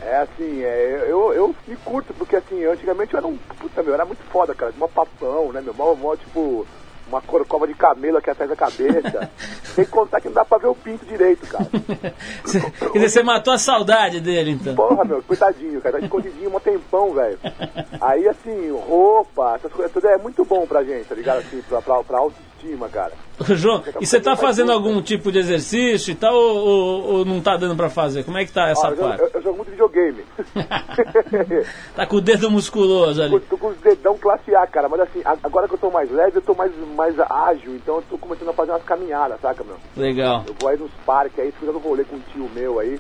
[0.03, 3.37] É assim, é, eu, eu me curto, porque assim, antigamente eu era um.
[3.37, 4.73] Puta, meu, era muito foda, cara.
[4.79, 5.75] Mó papão, né, meu?
[5.75, 6.67] Mó, mó tipo,
[7.11, 9.31] uma corcova de camelo aqui atrás da cabeça.
[9.75, 11.67] Sem contar que não dá pra ver o pinto direito, cara.
[12.45, 14.75] Você- quer dizer, você matou a saudade dele, então.
[14.75, 15.99] Porra, meu, coitadinho, cara.
[15.99, 17.39] Tá escondidinho um tempão, velho.
[18.01, 21.39] Aí, assim, roupa, essas coisas tudo é muito bom pra gente, tá ligado?
[21.39, 22.19] Assim, pra, pra, pra
[22.61, 23.13] autoestima, cara.
[23.57, 27.41] João, e você tá fazendo algum tipo de exercício e tal, ou, ou- ou não
[27.41, 28.23] tá dando pra fazer?
[28.25, 29.23] Como é que tá essa Ó, eu, jogo, parte?
[29.23, 30.25] eu, eu jogo muito videogame.
[31.95, 33.33] Tá com o dedo musculoso ali.
[33.33, 34.89] tô, tô com os dedão classe A, cara.
[34.89, 37.75] Mas assim, agora que eu tô mais leve, eu tô mais, mais ágil.
[37.77, 39.77] Então eu tô começando a fazer umas caminhadas, saca, meu?
[39.97, 40.45] Legal.
[40.47, 42.99] Eu vou aí nos parques aí, fico dando rolê com um tio meu aí.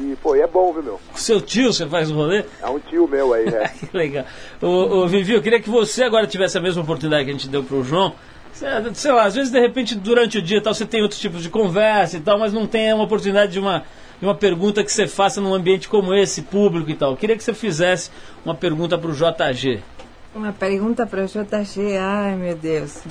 [0.00, 1.00] E, pô, é bom, viu, meu?
[1.12, 2.44] Com seu tio você faz o rolê?
[2.62, 3.68] É um tio meu aí, né?
[3.78, 4.24] Que legal.
[4.62, 4.66] Ô,
[5.02, 7.62] ô, Vivi, eu queria que você agora tivesse a mesma oportunidade que a gente deu
[7.62, 8.14] pro João.
[8.56, 11.42] Sei, sei lá, às vezes de repente durante o dia tal, você tem outros tipos
[11.42, 13.84] de conversa e tal, mas não tem uma oportunidade de uma,
[14.18, 17.10] de uma pergunta que você faça num ambiente como esse, público e tal.
[17.10, 18.10] Eu queria que você fizesse
[18.42, 19.82] uma pergunta pro JG.
[20.34, 23.02] Uma pergunta para o JG, ai meu Deus.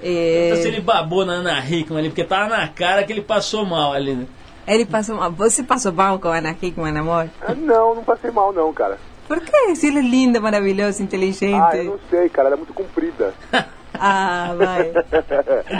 [0.00, 0.50] É...
[0.50, 3.66] Então, se ele babou na Ana Hickman ali, porque tava na cara que ele passou
[3.66, 4.26] mal ali, né?
[4.68, 5.32] Ele passou mal.
[5.32, 7.28] Você passou mal com a Ana Hickman, amor?
[7.40, 9.00] Ah, Não, não passei mal não, cara.
[9.26, 9.74] Por quê?
[9.74, 11.60] Se ela é linda, maravilhosa, inteligente.
[11.60, 13.34] Ah, eu não sei, cara, ela é muito comprida.
[13.94, 14.92] Ah, vai.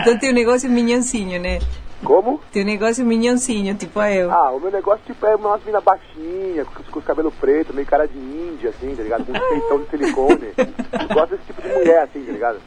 [0.01, 1.59] Então tem um negócio minhãozinho, né?
[2.05, 2.41] Como?
[2.53, 4.31] Tem um negócio minhãozinho, tipo eu.
[4.31, 7.87] Ah, o meu negócio tipo é uma menina baixinha, com, com os cabelos pretos, meio
[7.87, 9.25] cara de índia, assim, tá ligado?
[9.25, 10.49] Com um peitão de silicone.
[10.57, 12.59] Eu gosto desse tipo de mulher, assim, tá ligado?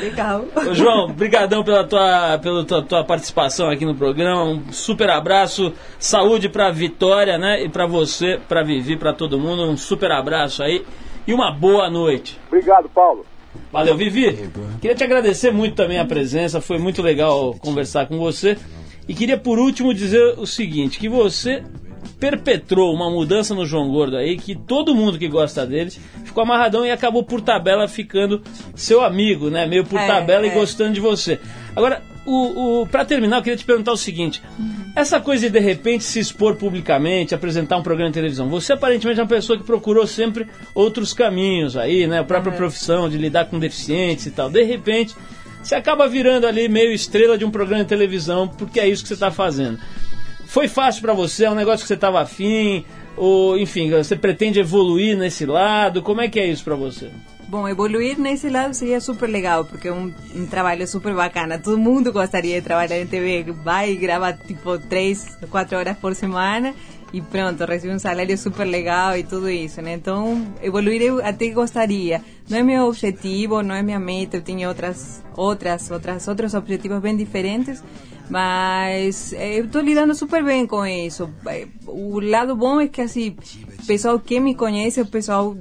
[0.00, 0.44] Legal.
[0.54, 4.44] Ô, João, brigadão pela tua, pela tua, tua participação aqui no programa.
[4.44, 7.64] Um super abraço, saúde pra Vitória, né?
[7.64, 9.64] E pra você, pra Vivi, pra todo mundo.
[9.64, 10.86] Um super abraço aí
[11.26, 12.38] e uma boa noite.
[12.46, 13.26] Obrigado, Paulo.
[13.72, 14.50] Valeu, Vivi.
[14.80, 18.56] Queria te agradecer muito também a presença, foi muito legal conversar com você.
[19.08, 21.62] E queria por último dizer o seguinte, que você
[22.20, 25.90] perpetrou uma mudança no João Gordo aí, que todo mundo que gosta dele
[26.24, 28.42] ficou amarradão e acabou por tabela ficando
[28.74, 29.66] seu amigo, né?
[29.66, 30.54] Meio por É, tabela e é.
[30.54, 31.40] gostando de você.
[31.74, 34.42] Agora, o, o, pra terminar, eu queria te perguntar o seguinte:
[34.94, 39.18] essa coisa de de repente se expor publicamente, apresentar um programa de televisão, você aparentemente
[39.18, 42.20] é uma pessoa que procurou sempre outros caminhos aí, né?
[42.20, 44.48] A própria profissão de lidar com deficientes e tal.
[44.48, 45.14] De repente,
[45.62, 49.08] você acaba virando ali meio estrela de um programa de televisão, porque é isso que
[49.08, 49.78] você está fazendo.
[50.46, 51.44] Foi fácil pra você?
[51.44, 52.84] É um negócio que você estava afim?
[53.16, 56.02] Ou, enfim, você pretende evoluir nesse lado?
[56.02, 57.10] Como é que é isso pra você?
[57.52, 60.10] Bom, evoluir nesse lado seria super legal, porque é um,
[60.48, 61.58] trabalho super bacana.
[61.58, 63.44] Todo mundo gostaria de trabalhar em TV.
[63.62, 66.74] Vai e grava tipo três, quatro horas por semana
[67.12, 69.92] e pronto, recebe um salário super legal e tudo isso, né?
[69.92, 72.22] Então, evoluir eu até gostaria.
[72.48, 74.38] Não é meu objetivo, não é minha meta.
[74.38, 77.84] Eu tenho outras, outras, outras, outros objetivos bem diferentes.
[78.30, 81.28] Mas eh, eu estou lidando super bem com isso.
[81.46, 83.36] Eh, O lado bom é que assim,
[83.78, 85.54] o pessoal que me conhece, o pessoal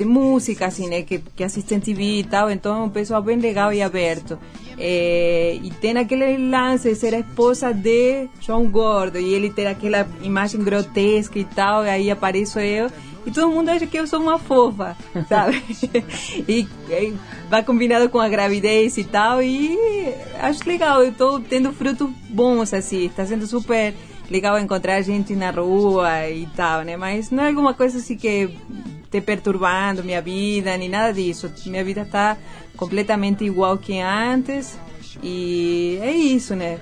[0.00, 3.38] de música, assim, né, que, que assistem TV e tal, então é um pessoal bem
[3.38, 4.38] legal e aberto.
[4.78, 9.66] É, e tem aquele lance de ser a esposa de João Gordo, e ele ter
[9.66, 12.90] aquela imagem grotesca e tal, e aí apareço eu,
[13.26, 14.96] e todo mundo acha que eu sou uma fofa,
[15.28, 15.62] sabe?
[16.48, 17.14] e, e
[17.50, 22.72] vai combinado com a gravidez e tal, e acho legal, eu estou tendo frutos bons,
[22.72, 23.94] assim, está sendo super
[24.30, 26.96] legal encontrar gente na rua e tal, né?
[26.96, 28.48] Mas não é alguma coisa assim que
[29.10, 31.52] te perturbando minha vida, nem nada disso.
[31.66, 32.36] Minha vida está
[32.76, 34.78] completamente igual que antes
[35.22, 36.78] e é isso, né?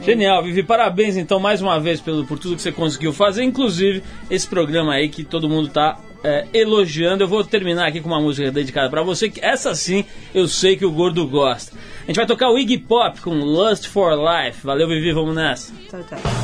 [0.00, 4.02] Genial, Vivi, parabéns então mais uma vez pelo, por tudo que você conseguiu fazer, inclusive
[4.30, 7.22] esse programa aí que todo mundo tá é, elogiando.
[7.22, 10.04] Eu vou terminar aqui com uma música dedicada pra você, que essa sim
[10.34, 11.76] eu sei que o gordo gosta.
[12.02, 14.64] A gente vai tocar o Iggy Pop com Lust for Life.
[14.64, 15.72] Valeu, Vivi, vamos nessa.
[15.88, 16.41] Tchau, tchau.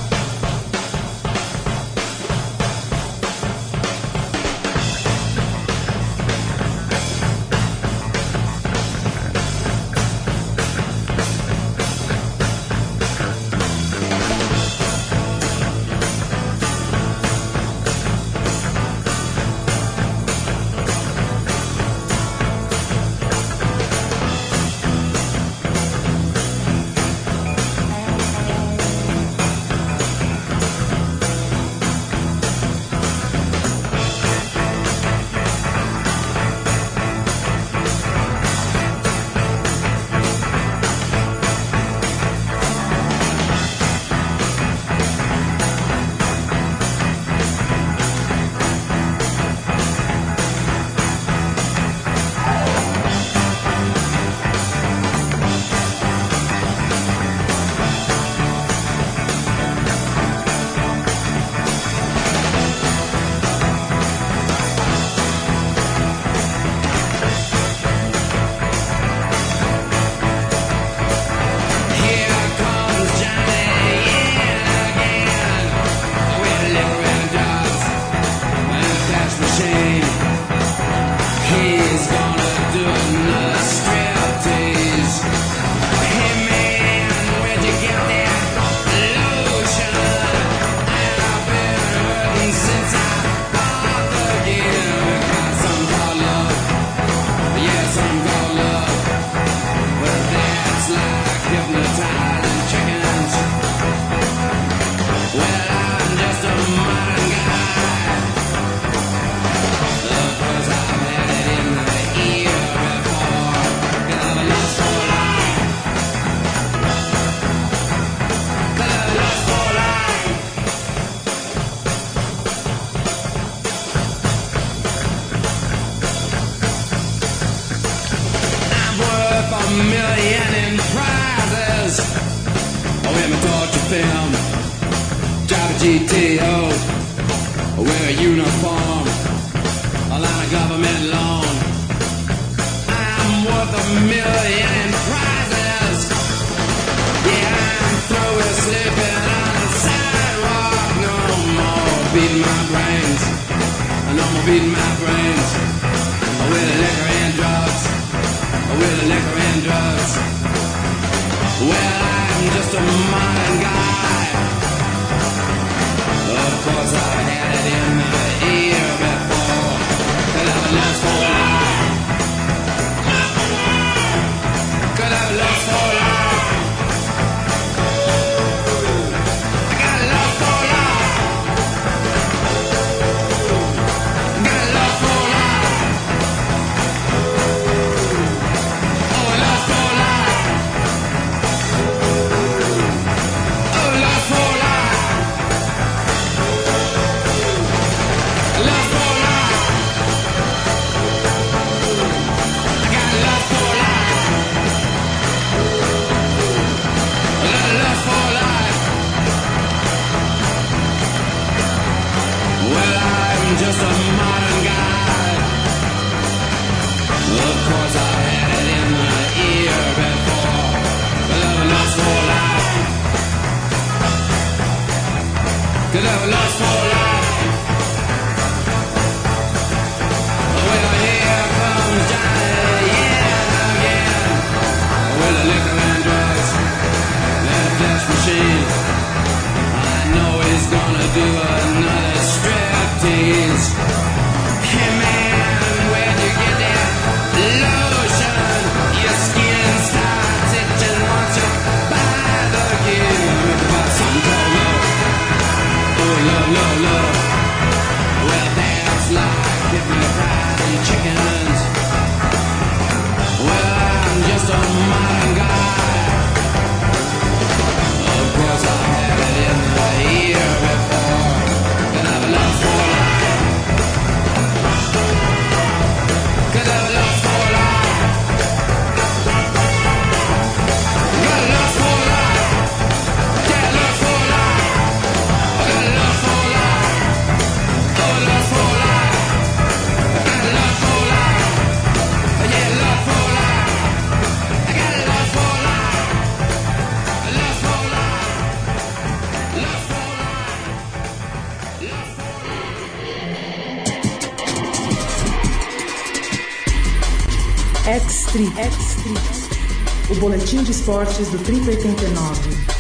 [310.89, 312.79] Esportes do Trip 89.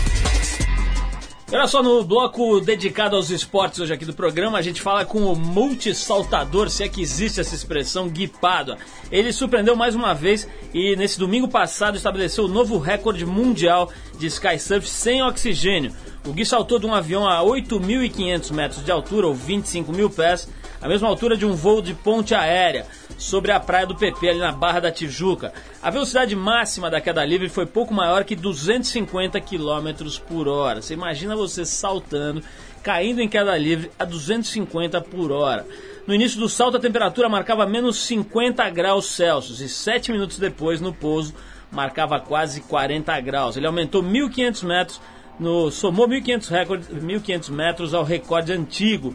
[1.53, 5.31] Olha só, no bloco dedicado aos esportes hoje aqui do programa, a gente fala com
[5.31, 8.79] o multisaltador, se é que existe essa expressão, Gui Pádua.
[9.13, 14.27] Ele surpreendeu mais uma vez e nesse domingo passado estabeleceu o novo recorde mundial de
[14.29, 15.93] skysurf sem oxigênio.
[16.27, 20.49] O Gui saltou de um avião a 8.500 metros de altura, ou 25 mil pés,
[20.81, 24.39] a mesma altura de um voo de ponte aérea, sobre a praia do PP, ali
[24.39, 25.53] na Barra da Tijuca.
[25.83, 30.81] A velocidade máxima da queda livre foi pouco maior que 250 km por hora.
[30.81, 32.43] Você imagina você saltando,
[32.83, 35.67] caindo em queda livre a 250 por hora.
[36.07, 40.81] No início do salto, a temperatura marcava menos 50 graus Celsius e 7 minutos depois,
[40.81, 41.35] no pouso,
[41.71, 43.57] marcava quase 40 graus.
[43.57, 45.01] Ele aumentou 1.500 metros,
[45.39, 49.15] no, somou 1.500 recorde- 1.500 metros ao recorde antigo,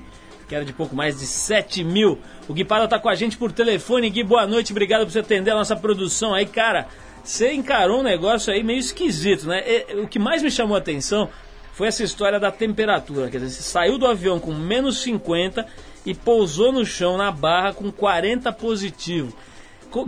[0.55, 2.17] era de pouco mais de 7 mil.
[2.47, 4.09] O Gui Parra tá com a gente por telefone.
[4.09, 6.87] Gui, boa noite, obrigado por você atender a nossa produção aí, cara.
[7.23, 9.63] Você encarou um negócio aí meio esquisito, né?
[9.65, 11.29] E- o que mais me chamou a atenção
[11.71, 13.29] foi essa história da temperatura.
[13.29, 15.65] Quer dizer, você saiu do avião com menos 50
[16.05, 19.33] e pousou no chão na barra com 40 positivo.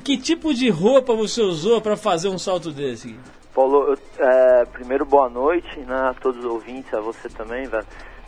[0.03, 3.15] Que tipo de roupa você usou para fazer um salto desse?
[3.53, 7.85] Paulo, eu- é, primeiro boa noite, né, a todos os ouvintes, a você também, velho.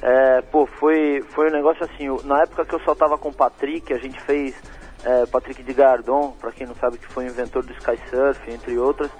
[0.09, 3.93] É, pô, foi, foi um negócio assim, na época que eu saltava com o Patrick,
[3.93, 4.55] a gente fez,
[5.03, 8.77] é, Patrick de Gardon, pra quem não sabe que foi o inventor do Skysurf, entre
[8.77, 9.11] outras,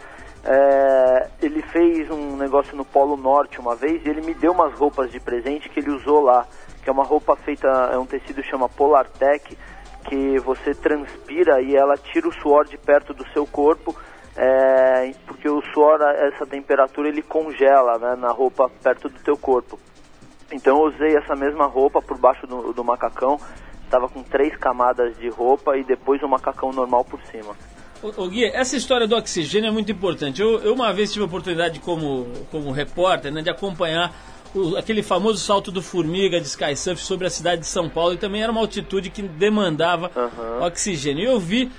[0.46, 4.74] é, ele fez um negócio no Polo Norte uma vez e ele me deu umas
[4.76, 6.48] roupas de presente que ele usou lá,
[6.82, 9.58] que é uma roupa feita, é um tecido chama Polartec,
[10.06, 13.94] que você transpira e ela tira o suor de perto do seu corpo,
[14.38, 19.78] é, porque o suor, essa temperatura, ele congela né, na roupa perto do teu corpo.
[20.52, 23.40] Então eu usei essa mesma roupa por baixo do, do macacão,
[23.84, 27.56] estava com três camadas de roupa e depois o macacão normal por cima.
[28.16, 30.42] Ô, Gui, essa história do oxigênio é muito importante.
[30.42, 34.14] Eu, eu uma vez tive a oportunidade como, como repórter né, de acompanhar
[34.54, 38.18] o- aquele famoso salto do formiga de Skysurf sobre a cidade de São Paulo e
[38.18, 40.12] também era uma altitude que demandava
[40.66, 41.24] oxigênio.
[41.24, 41.72] E eu vi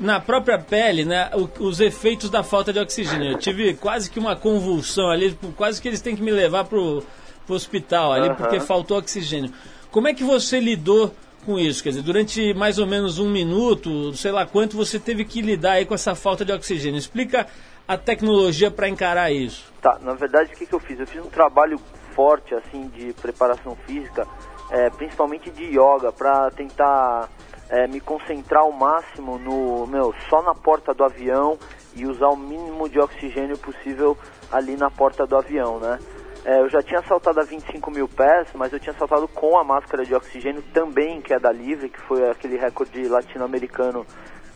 [0.00, 3.32] na própria pele né, o- os efeitos da falta de oxigênio.
[3.32, 7.04] Eu tive quase que uma convulsão ali, quase que eles têm que me levar pro,
[7.46, 9.52] pro hospital ali porque faltou oxigênio.
[9.90, 11.82] Como é que você lidou com isso?
[11.82, 15.72] Quer dizer, durante mais ou menos um minuto, sei lá quanto, você teve que lidar
[15.72, 16.98] aí com essa falta de oxigênio.
[16.98, 17.46] Explica
[17.86, 19.72] a tecnologia para encarar isso.
[19.80, 20.98] Tá, na verdade o que, que eu fiz?
[20.98, 21.78] Eu fiz um trabalho
[22.14, 24.26] forte assim de preparação física,
[24.70, 27.28] é, principalmente de yoga, pra tentar
[27.68, 31.58] é, me concentrar ao máximo no meu só na porta do avião
[31.94, 34.16] e usar o mínimo de oxigênio possível
[34.50, 35.98] ali na porta do avião, né?
[36.46, 39.64] É, eu já tinha saltado a 25 mil pés, mas eu tinha saltado com a
[39.64, 44.06] máscara de oxigênio também, que é da Livre, que foi aquele recorde latino-americano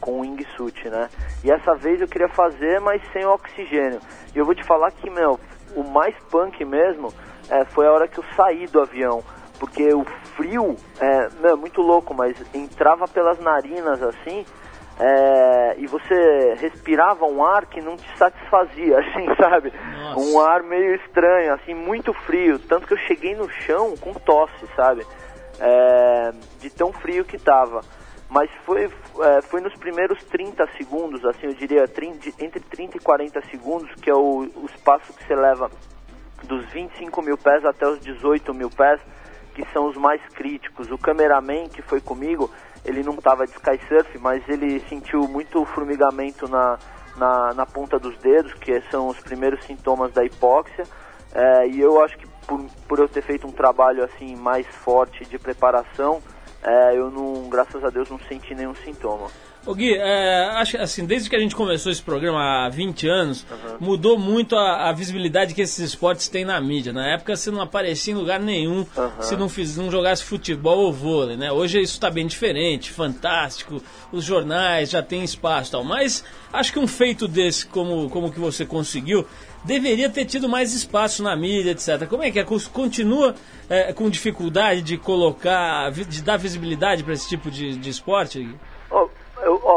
[0.01, 1.09] com wingsuit, né?
[1.43, 3.99] E essa vez eu queria fazer, mas sem oxigênio.
[4.33, 5.41] E eu vou te falar que, meu,
[5.75, 7.13] o mais punk mesmo
[7.51, 9.25] é, foi a hora que eu saí do avião.
[9.59, 10.05] Porque o
[10.37, 14.47] frio, é, meu, é muito louco, mas entrava pelas narinas assim,
[15.03, 19.73] é, e você respirava um ar que não te satisfazia, assim, sabe?
[19.73, 20.21] Nossa.
[20.21, 22.59] Um ar meio estranho, assim, muito frio.
[22.59, 25.07] Tanto que eu cheguei no chão com tosse, sabe?
[25.59, 27.81] É, de tão frio que tava.
[28.29, 28.91] Mas foi,
[29.21, 33.91] é, foi nos primeiros 30 segundos, assim, eu diria, 30, entre 30 e 40 segundos,
[33.95, 35.71] que é o, o espaço que você leva
[36.45, 39.01] dos 25 mil pés até os 18 mil pés,
[39.55, 40.91] que são os mais críticos.
[40.91, 42.51] O cameraman que foi comigo,
[42.85, 46.79] ele não estava de skysurf, mas ele sentiu muito formigamento na,
[47.17, 50.85] na, na ponta dos dedos, que são os primeiros sintomas da hipóxia.
[51.33, 55.25] É, e eu acho que por, por eu ter feito um trabalho assim mais forte
[55.25, 56.21] de preparação,
[56.63, 59.29] é, eu não, graças a Deus, não senti nenhum sintoma.
[59.67, 63.07] Ô Gui, é, acho que, assim, desde que a gente começou esse programa há 20
[63.07, 63.47] anos,
[63.79, 66.95] mudou muito a, a visibilidade que esses esportes têm na mídia.
[66.95, 68.87] Na época você não aparecia em lugar nenhum
[69.21, 71.53] se não, fiz, não jogasse futebol ou vôlei, né?
[71.53, 75.85] Hoje isso está bem diferente, fantástico, os jornais já têm espaço e tal.
[75.85, 79.27] Mas acho que um feito desse, como, como que você conseguiu,
[79.63, 82.09] deveria ter tido mais espaço na mídia, etc.
[82.09, 82.47] Como é que é?
[82.73, 83.35] Continua
[83.69, 88.43] é, com dificuldade de colocar, de dar visibilidade para esse tipo de, de esporte?
[88.43, 88.70] Gui?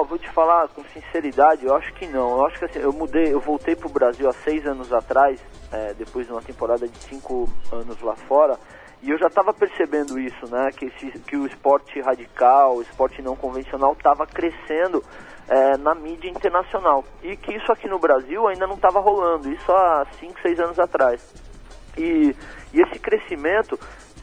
[0.06, 2.38] Vou te falar com sinceridade, eu acho que não.
[2.38, 5.40] Eu acho que assim, eu mudei, eu voltei pro Brasil há seis anos atrás,
[5.72, 8.58] é, depois de uma temporada de cinco anos lá fora,
[9.04, 10.70] e eu já estava percebendo isso, né?
[10.72, 15.04] Que, esse, que o esporte radical, o esporte não convencional estava crescendo
[15.50, 17.04] é, na mídia internacional.
[17.22, 20.80] E que isso aqui no Brasil ainda não estava rolando, isso há cinco, seis anos
[20.80, 21.22] atrás.
[21.98, 22.34] E,
[22.74, 23.78] e esse crescimento,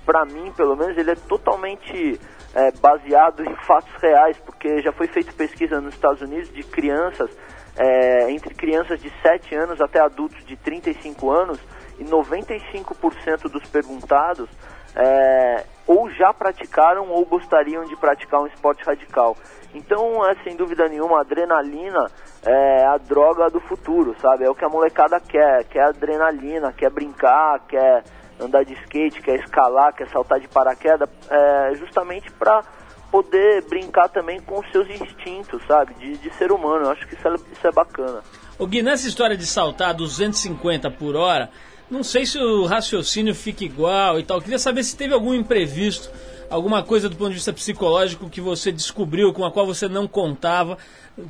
[0.06, 2.18] para mim, pelo menos, ele é totalmente
[2.54, 7.30] é, baseado em fatos reais, porque já foi feita pesquisa nos Estados Unidos de crianças,
[7.76, 11.58] é, entre crianças de 7 anos até adultos de 35 anos,
[11.98, 14.48] e 95% dos perguntados
[14.96, 19.36] é, ou já praticaram ou gostariam de praticar um esporte radical.
[19.74, 22.06] Então, é, sem dúvida nenhuma, a adrenalina
[22.44, 24.44] é a droga do futuro, sabe?
[24.44, 28.02] É o que a molecada quer, quer adrenalina, quer brincar, quer
[28.40, 32.62] andar de skate, quer escalar, quer saltar de paraquedas, é, justamente para
[33.10, 35.94] poder brincar também com os seus instintos, sabe?
[35.94, 36.84] De, de ser humano.
[36.86, 38.20] Eu acho que isso é, isso é bacana.
[38.58, 41.50] O Gui, nessa história de saltar 250 por hora,
[41.90, 44.36] não sei se o raciocínio fica igual e tal.
[44.38, 46.08] Eu queria saber se teve algum imprevisto,
[46.48, 50.06] alguma coisa do ponto de vista psicológico que você descobriu, com a qual você não
[50.06, 50.78] contava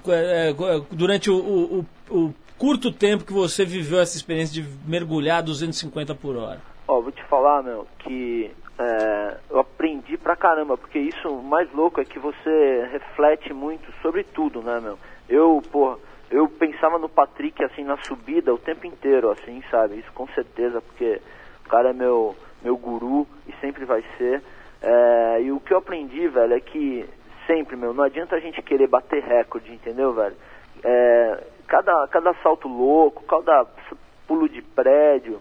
[0.09, 0.55] é, é,
[0.91, 6.15] durante o, o- o- o curto tempo que você viveu essa experiência de mergulhar 250
[6.15, 6.61] por hora.
[6.91, 11.73] Ó, vou te falar, meu, que é, eu aprendi pra caramba, porque isso, o mais
[11.73, 14.99] louco é que você reflete muito sobre tudo, né, meu?
[15.29, 15.97] Eu, pô,
[16.29, 20.01] eu pensava no Patrick, assim, na subida o tempo inteiro, assim, sabe?
[20.01, 21.23] Isso com certeza, porque
[21.65, 24.43] o cara é meu, meu guru e sempre vai ser.
[24.83, 27.09] É, e o que eu aprendi, velho, é que
[27.47, 30.35] sempre, meu, não adianta a gente querer bater recorde, entendeu, velho?
[30.83, 33.65] É, cada, cada salto louco, cada
[34.27, 35.41] pulo de prédio,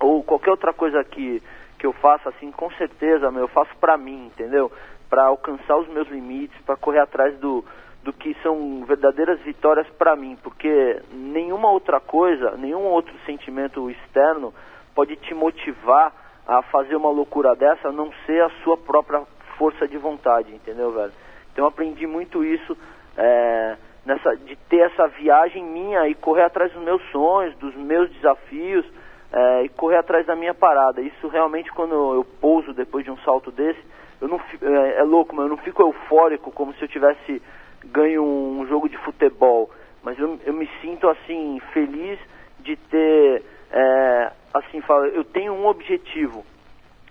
[0.00, 1.42] ou qualquer outra coisa que,
[1.78, 4.70] que eu faça, assim, com certeza, meu, eu faço pra mim, entendeu?
[5.08, 7.64] Pra alcançar os meus limites, pra correr atrás do,
[8.02, 14.52] do que são verdadeiras vitórias pra mim, porque nenhuma outra coisa, nenhum outro sentimento externo
[14.94, 16.12] pode te motivar
[16.46, 19.22] a fazer uma loucura dessa, a não ser a sua própria
[19.58, 21.12] força de vontade, entendeu, velho?
[21.52, 22.76] Então aprendi muito isso
[23.16, 28.10] é, nessa, de ter essa viagem minha e correr atrás dos meus sonhos, dos meus
[28.10, 28.86] desafios
[29.32, 31.00] é, e correr atrás da minha parada.
[31.00, 33.80] Isso realmente quando eu pouso depois de um salto desse,
[34.20, 37.42] eu não fi- é, é louco, mas eu não fico eufórico como se eu tivesse
[37.84, 39.70] ganho um jogo de futebol,
[40.02, 42.18] mas eu, eu me sinto assim feliz
[42.60, 46.44] de ter é, assim fala, eu tenho um objetivo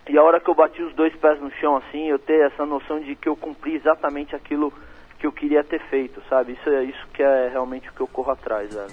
[0.08, 2.66] e a hora que eu bati os dois pés no chão assim, eu ter essa
[2.66, 4.72] noção de que eu cumpri exatamente aquilo
[5.18, 6.54] que eu queria ter feito, sabe?
[6.54, 8.92] Isso é isso que é realmente o que eu corro atrás, velho.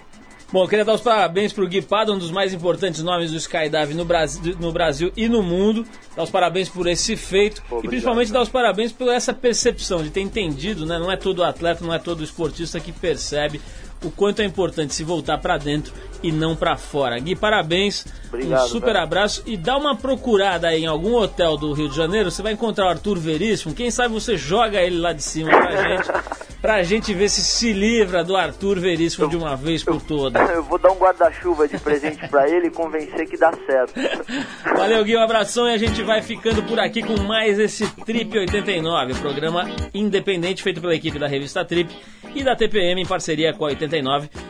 [0.52, 3.38] Bom, eu queria dar os parabéns pro Gui Pada, um dos mais importantes nomes do
[3.38, 5.86] Skydive no Brasil, no Brasil e no mundo.
[6.14, 8.40] Dar os parabéns por esse feito Obrigado, e principalmente cara.
[8.40, 10.98] dar os parabéns por essa percepção de ter entendido, né?
[10.98, 13.62] Não é todo atleta, não é todo esportista que percebe
[14.04, 15.92] o quanto é importante se voltar pra dentro
[16.22, 17.18] e não pra fora.
[17.18, 19.04] Gui, parabéns, Obrigado, um super velho.
[19.04, 22.52] abraço e dá uma procurada aí em algum hotel do Rio de Janeiro, você vai
[22.52, 26.08] encontrar o Arthur Veríssimo, quem sabe você joga ele lá de cima pra gente,
[26.62, 30.48] pra gente ver se se livra do Arthur Veríssimo de uma vez por todas.
[30.50, 33.94] Eu vou dar um guarda-chuva de presente pra ele e convencer que dá certo.
[34.76, 38.38] Valeu, Gui, um abração e a gente vai ficando por aqui com mais esse Trip
[38.38, 41.92] 89, programa independente feito pela equipe da revista Trip
[42.34, 43.91] e da TPM em parceria com a 89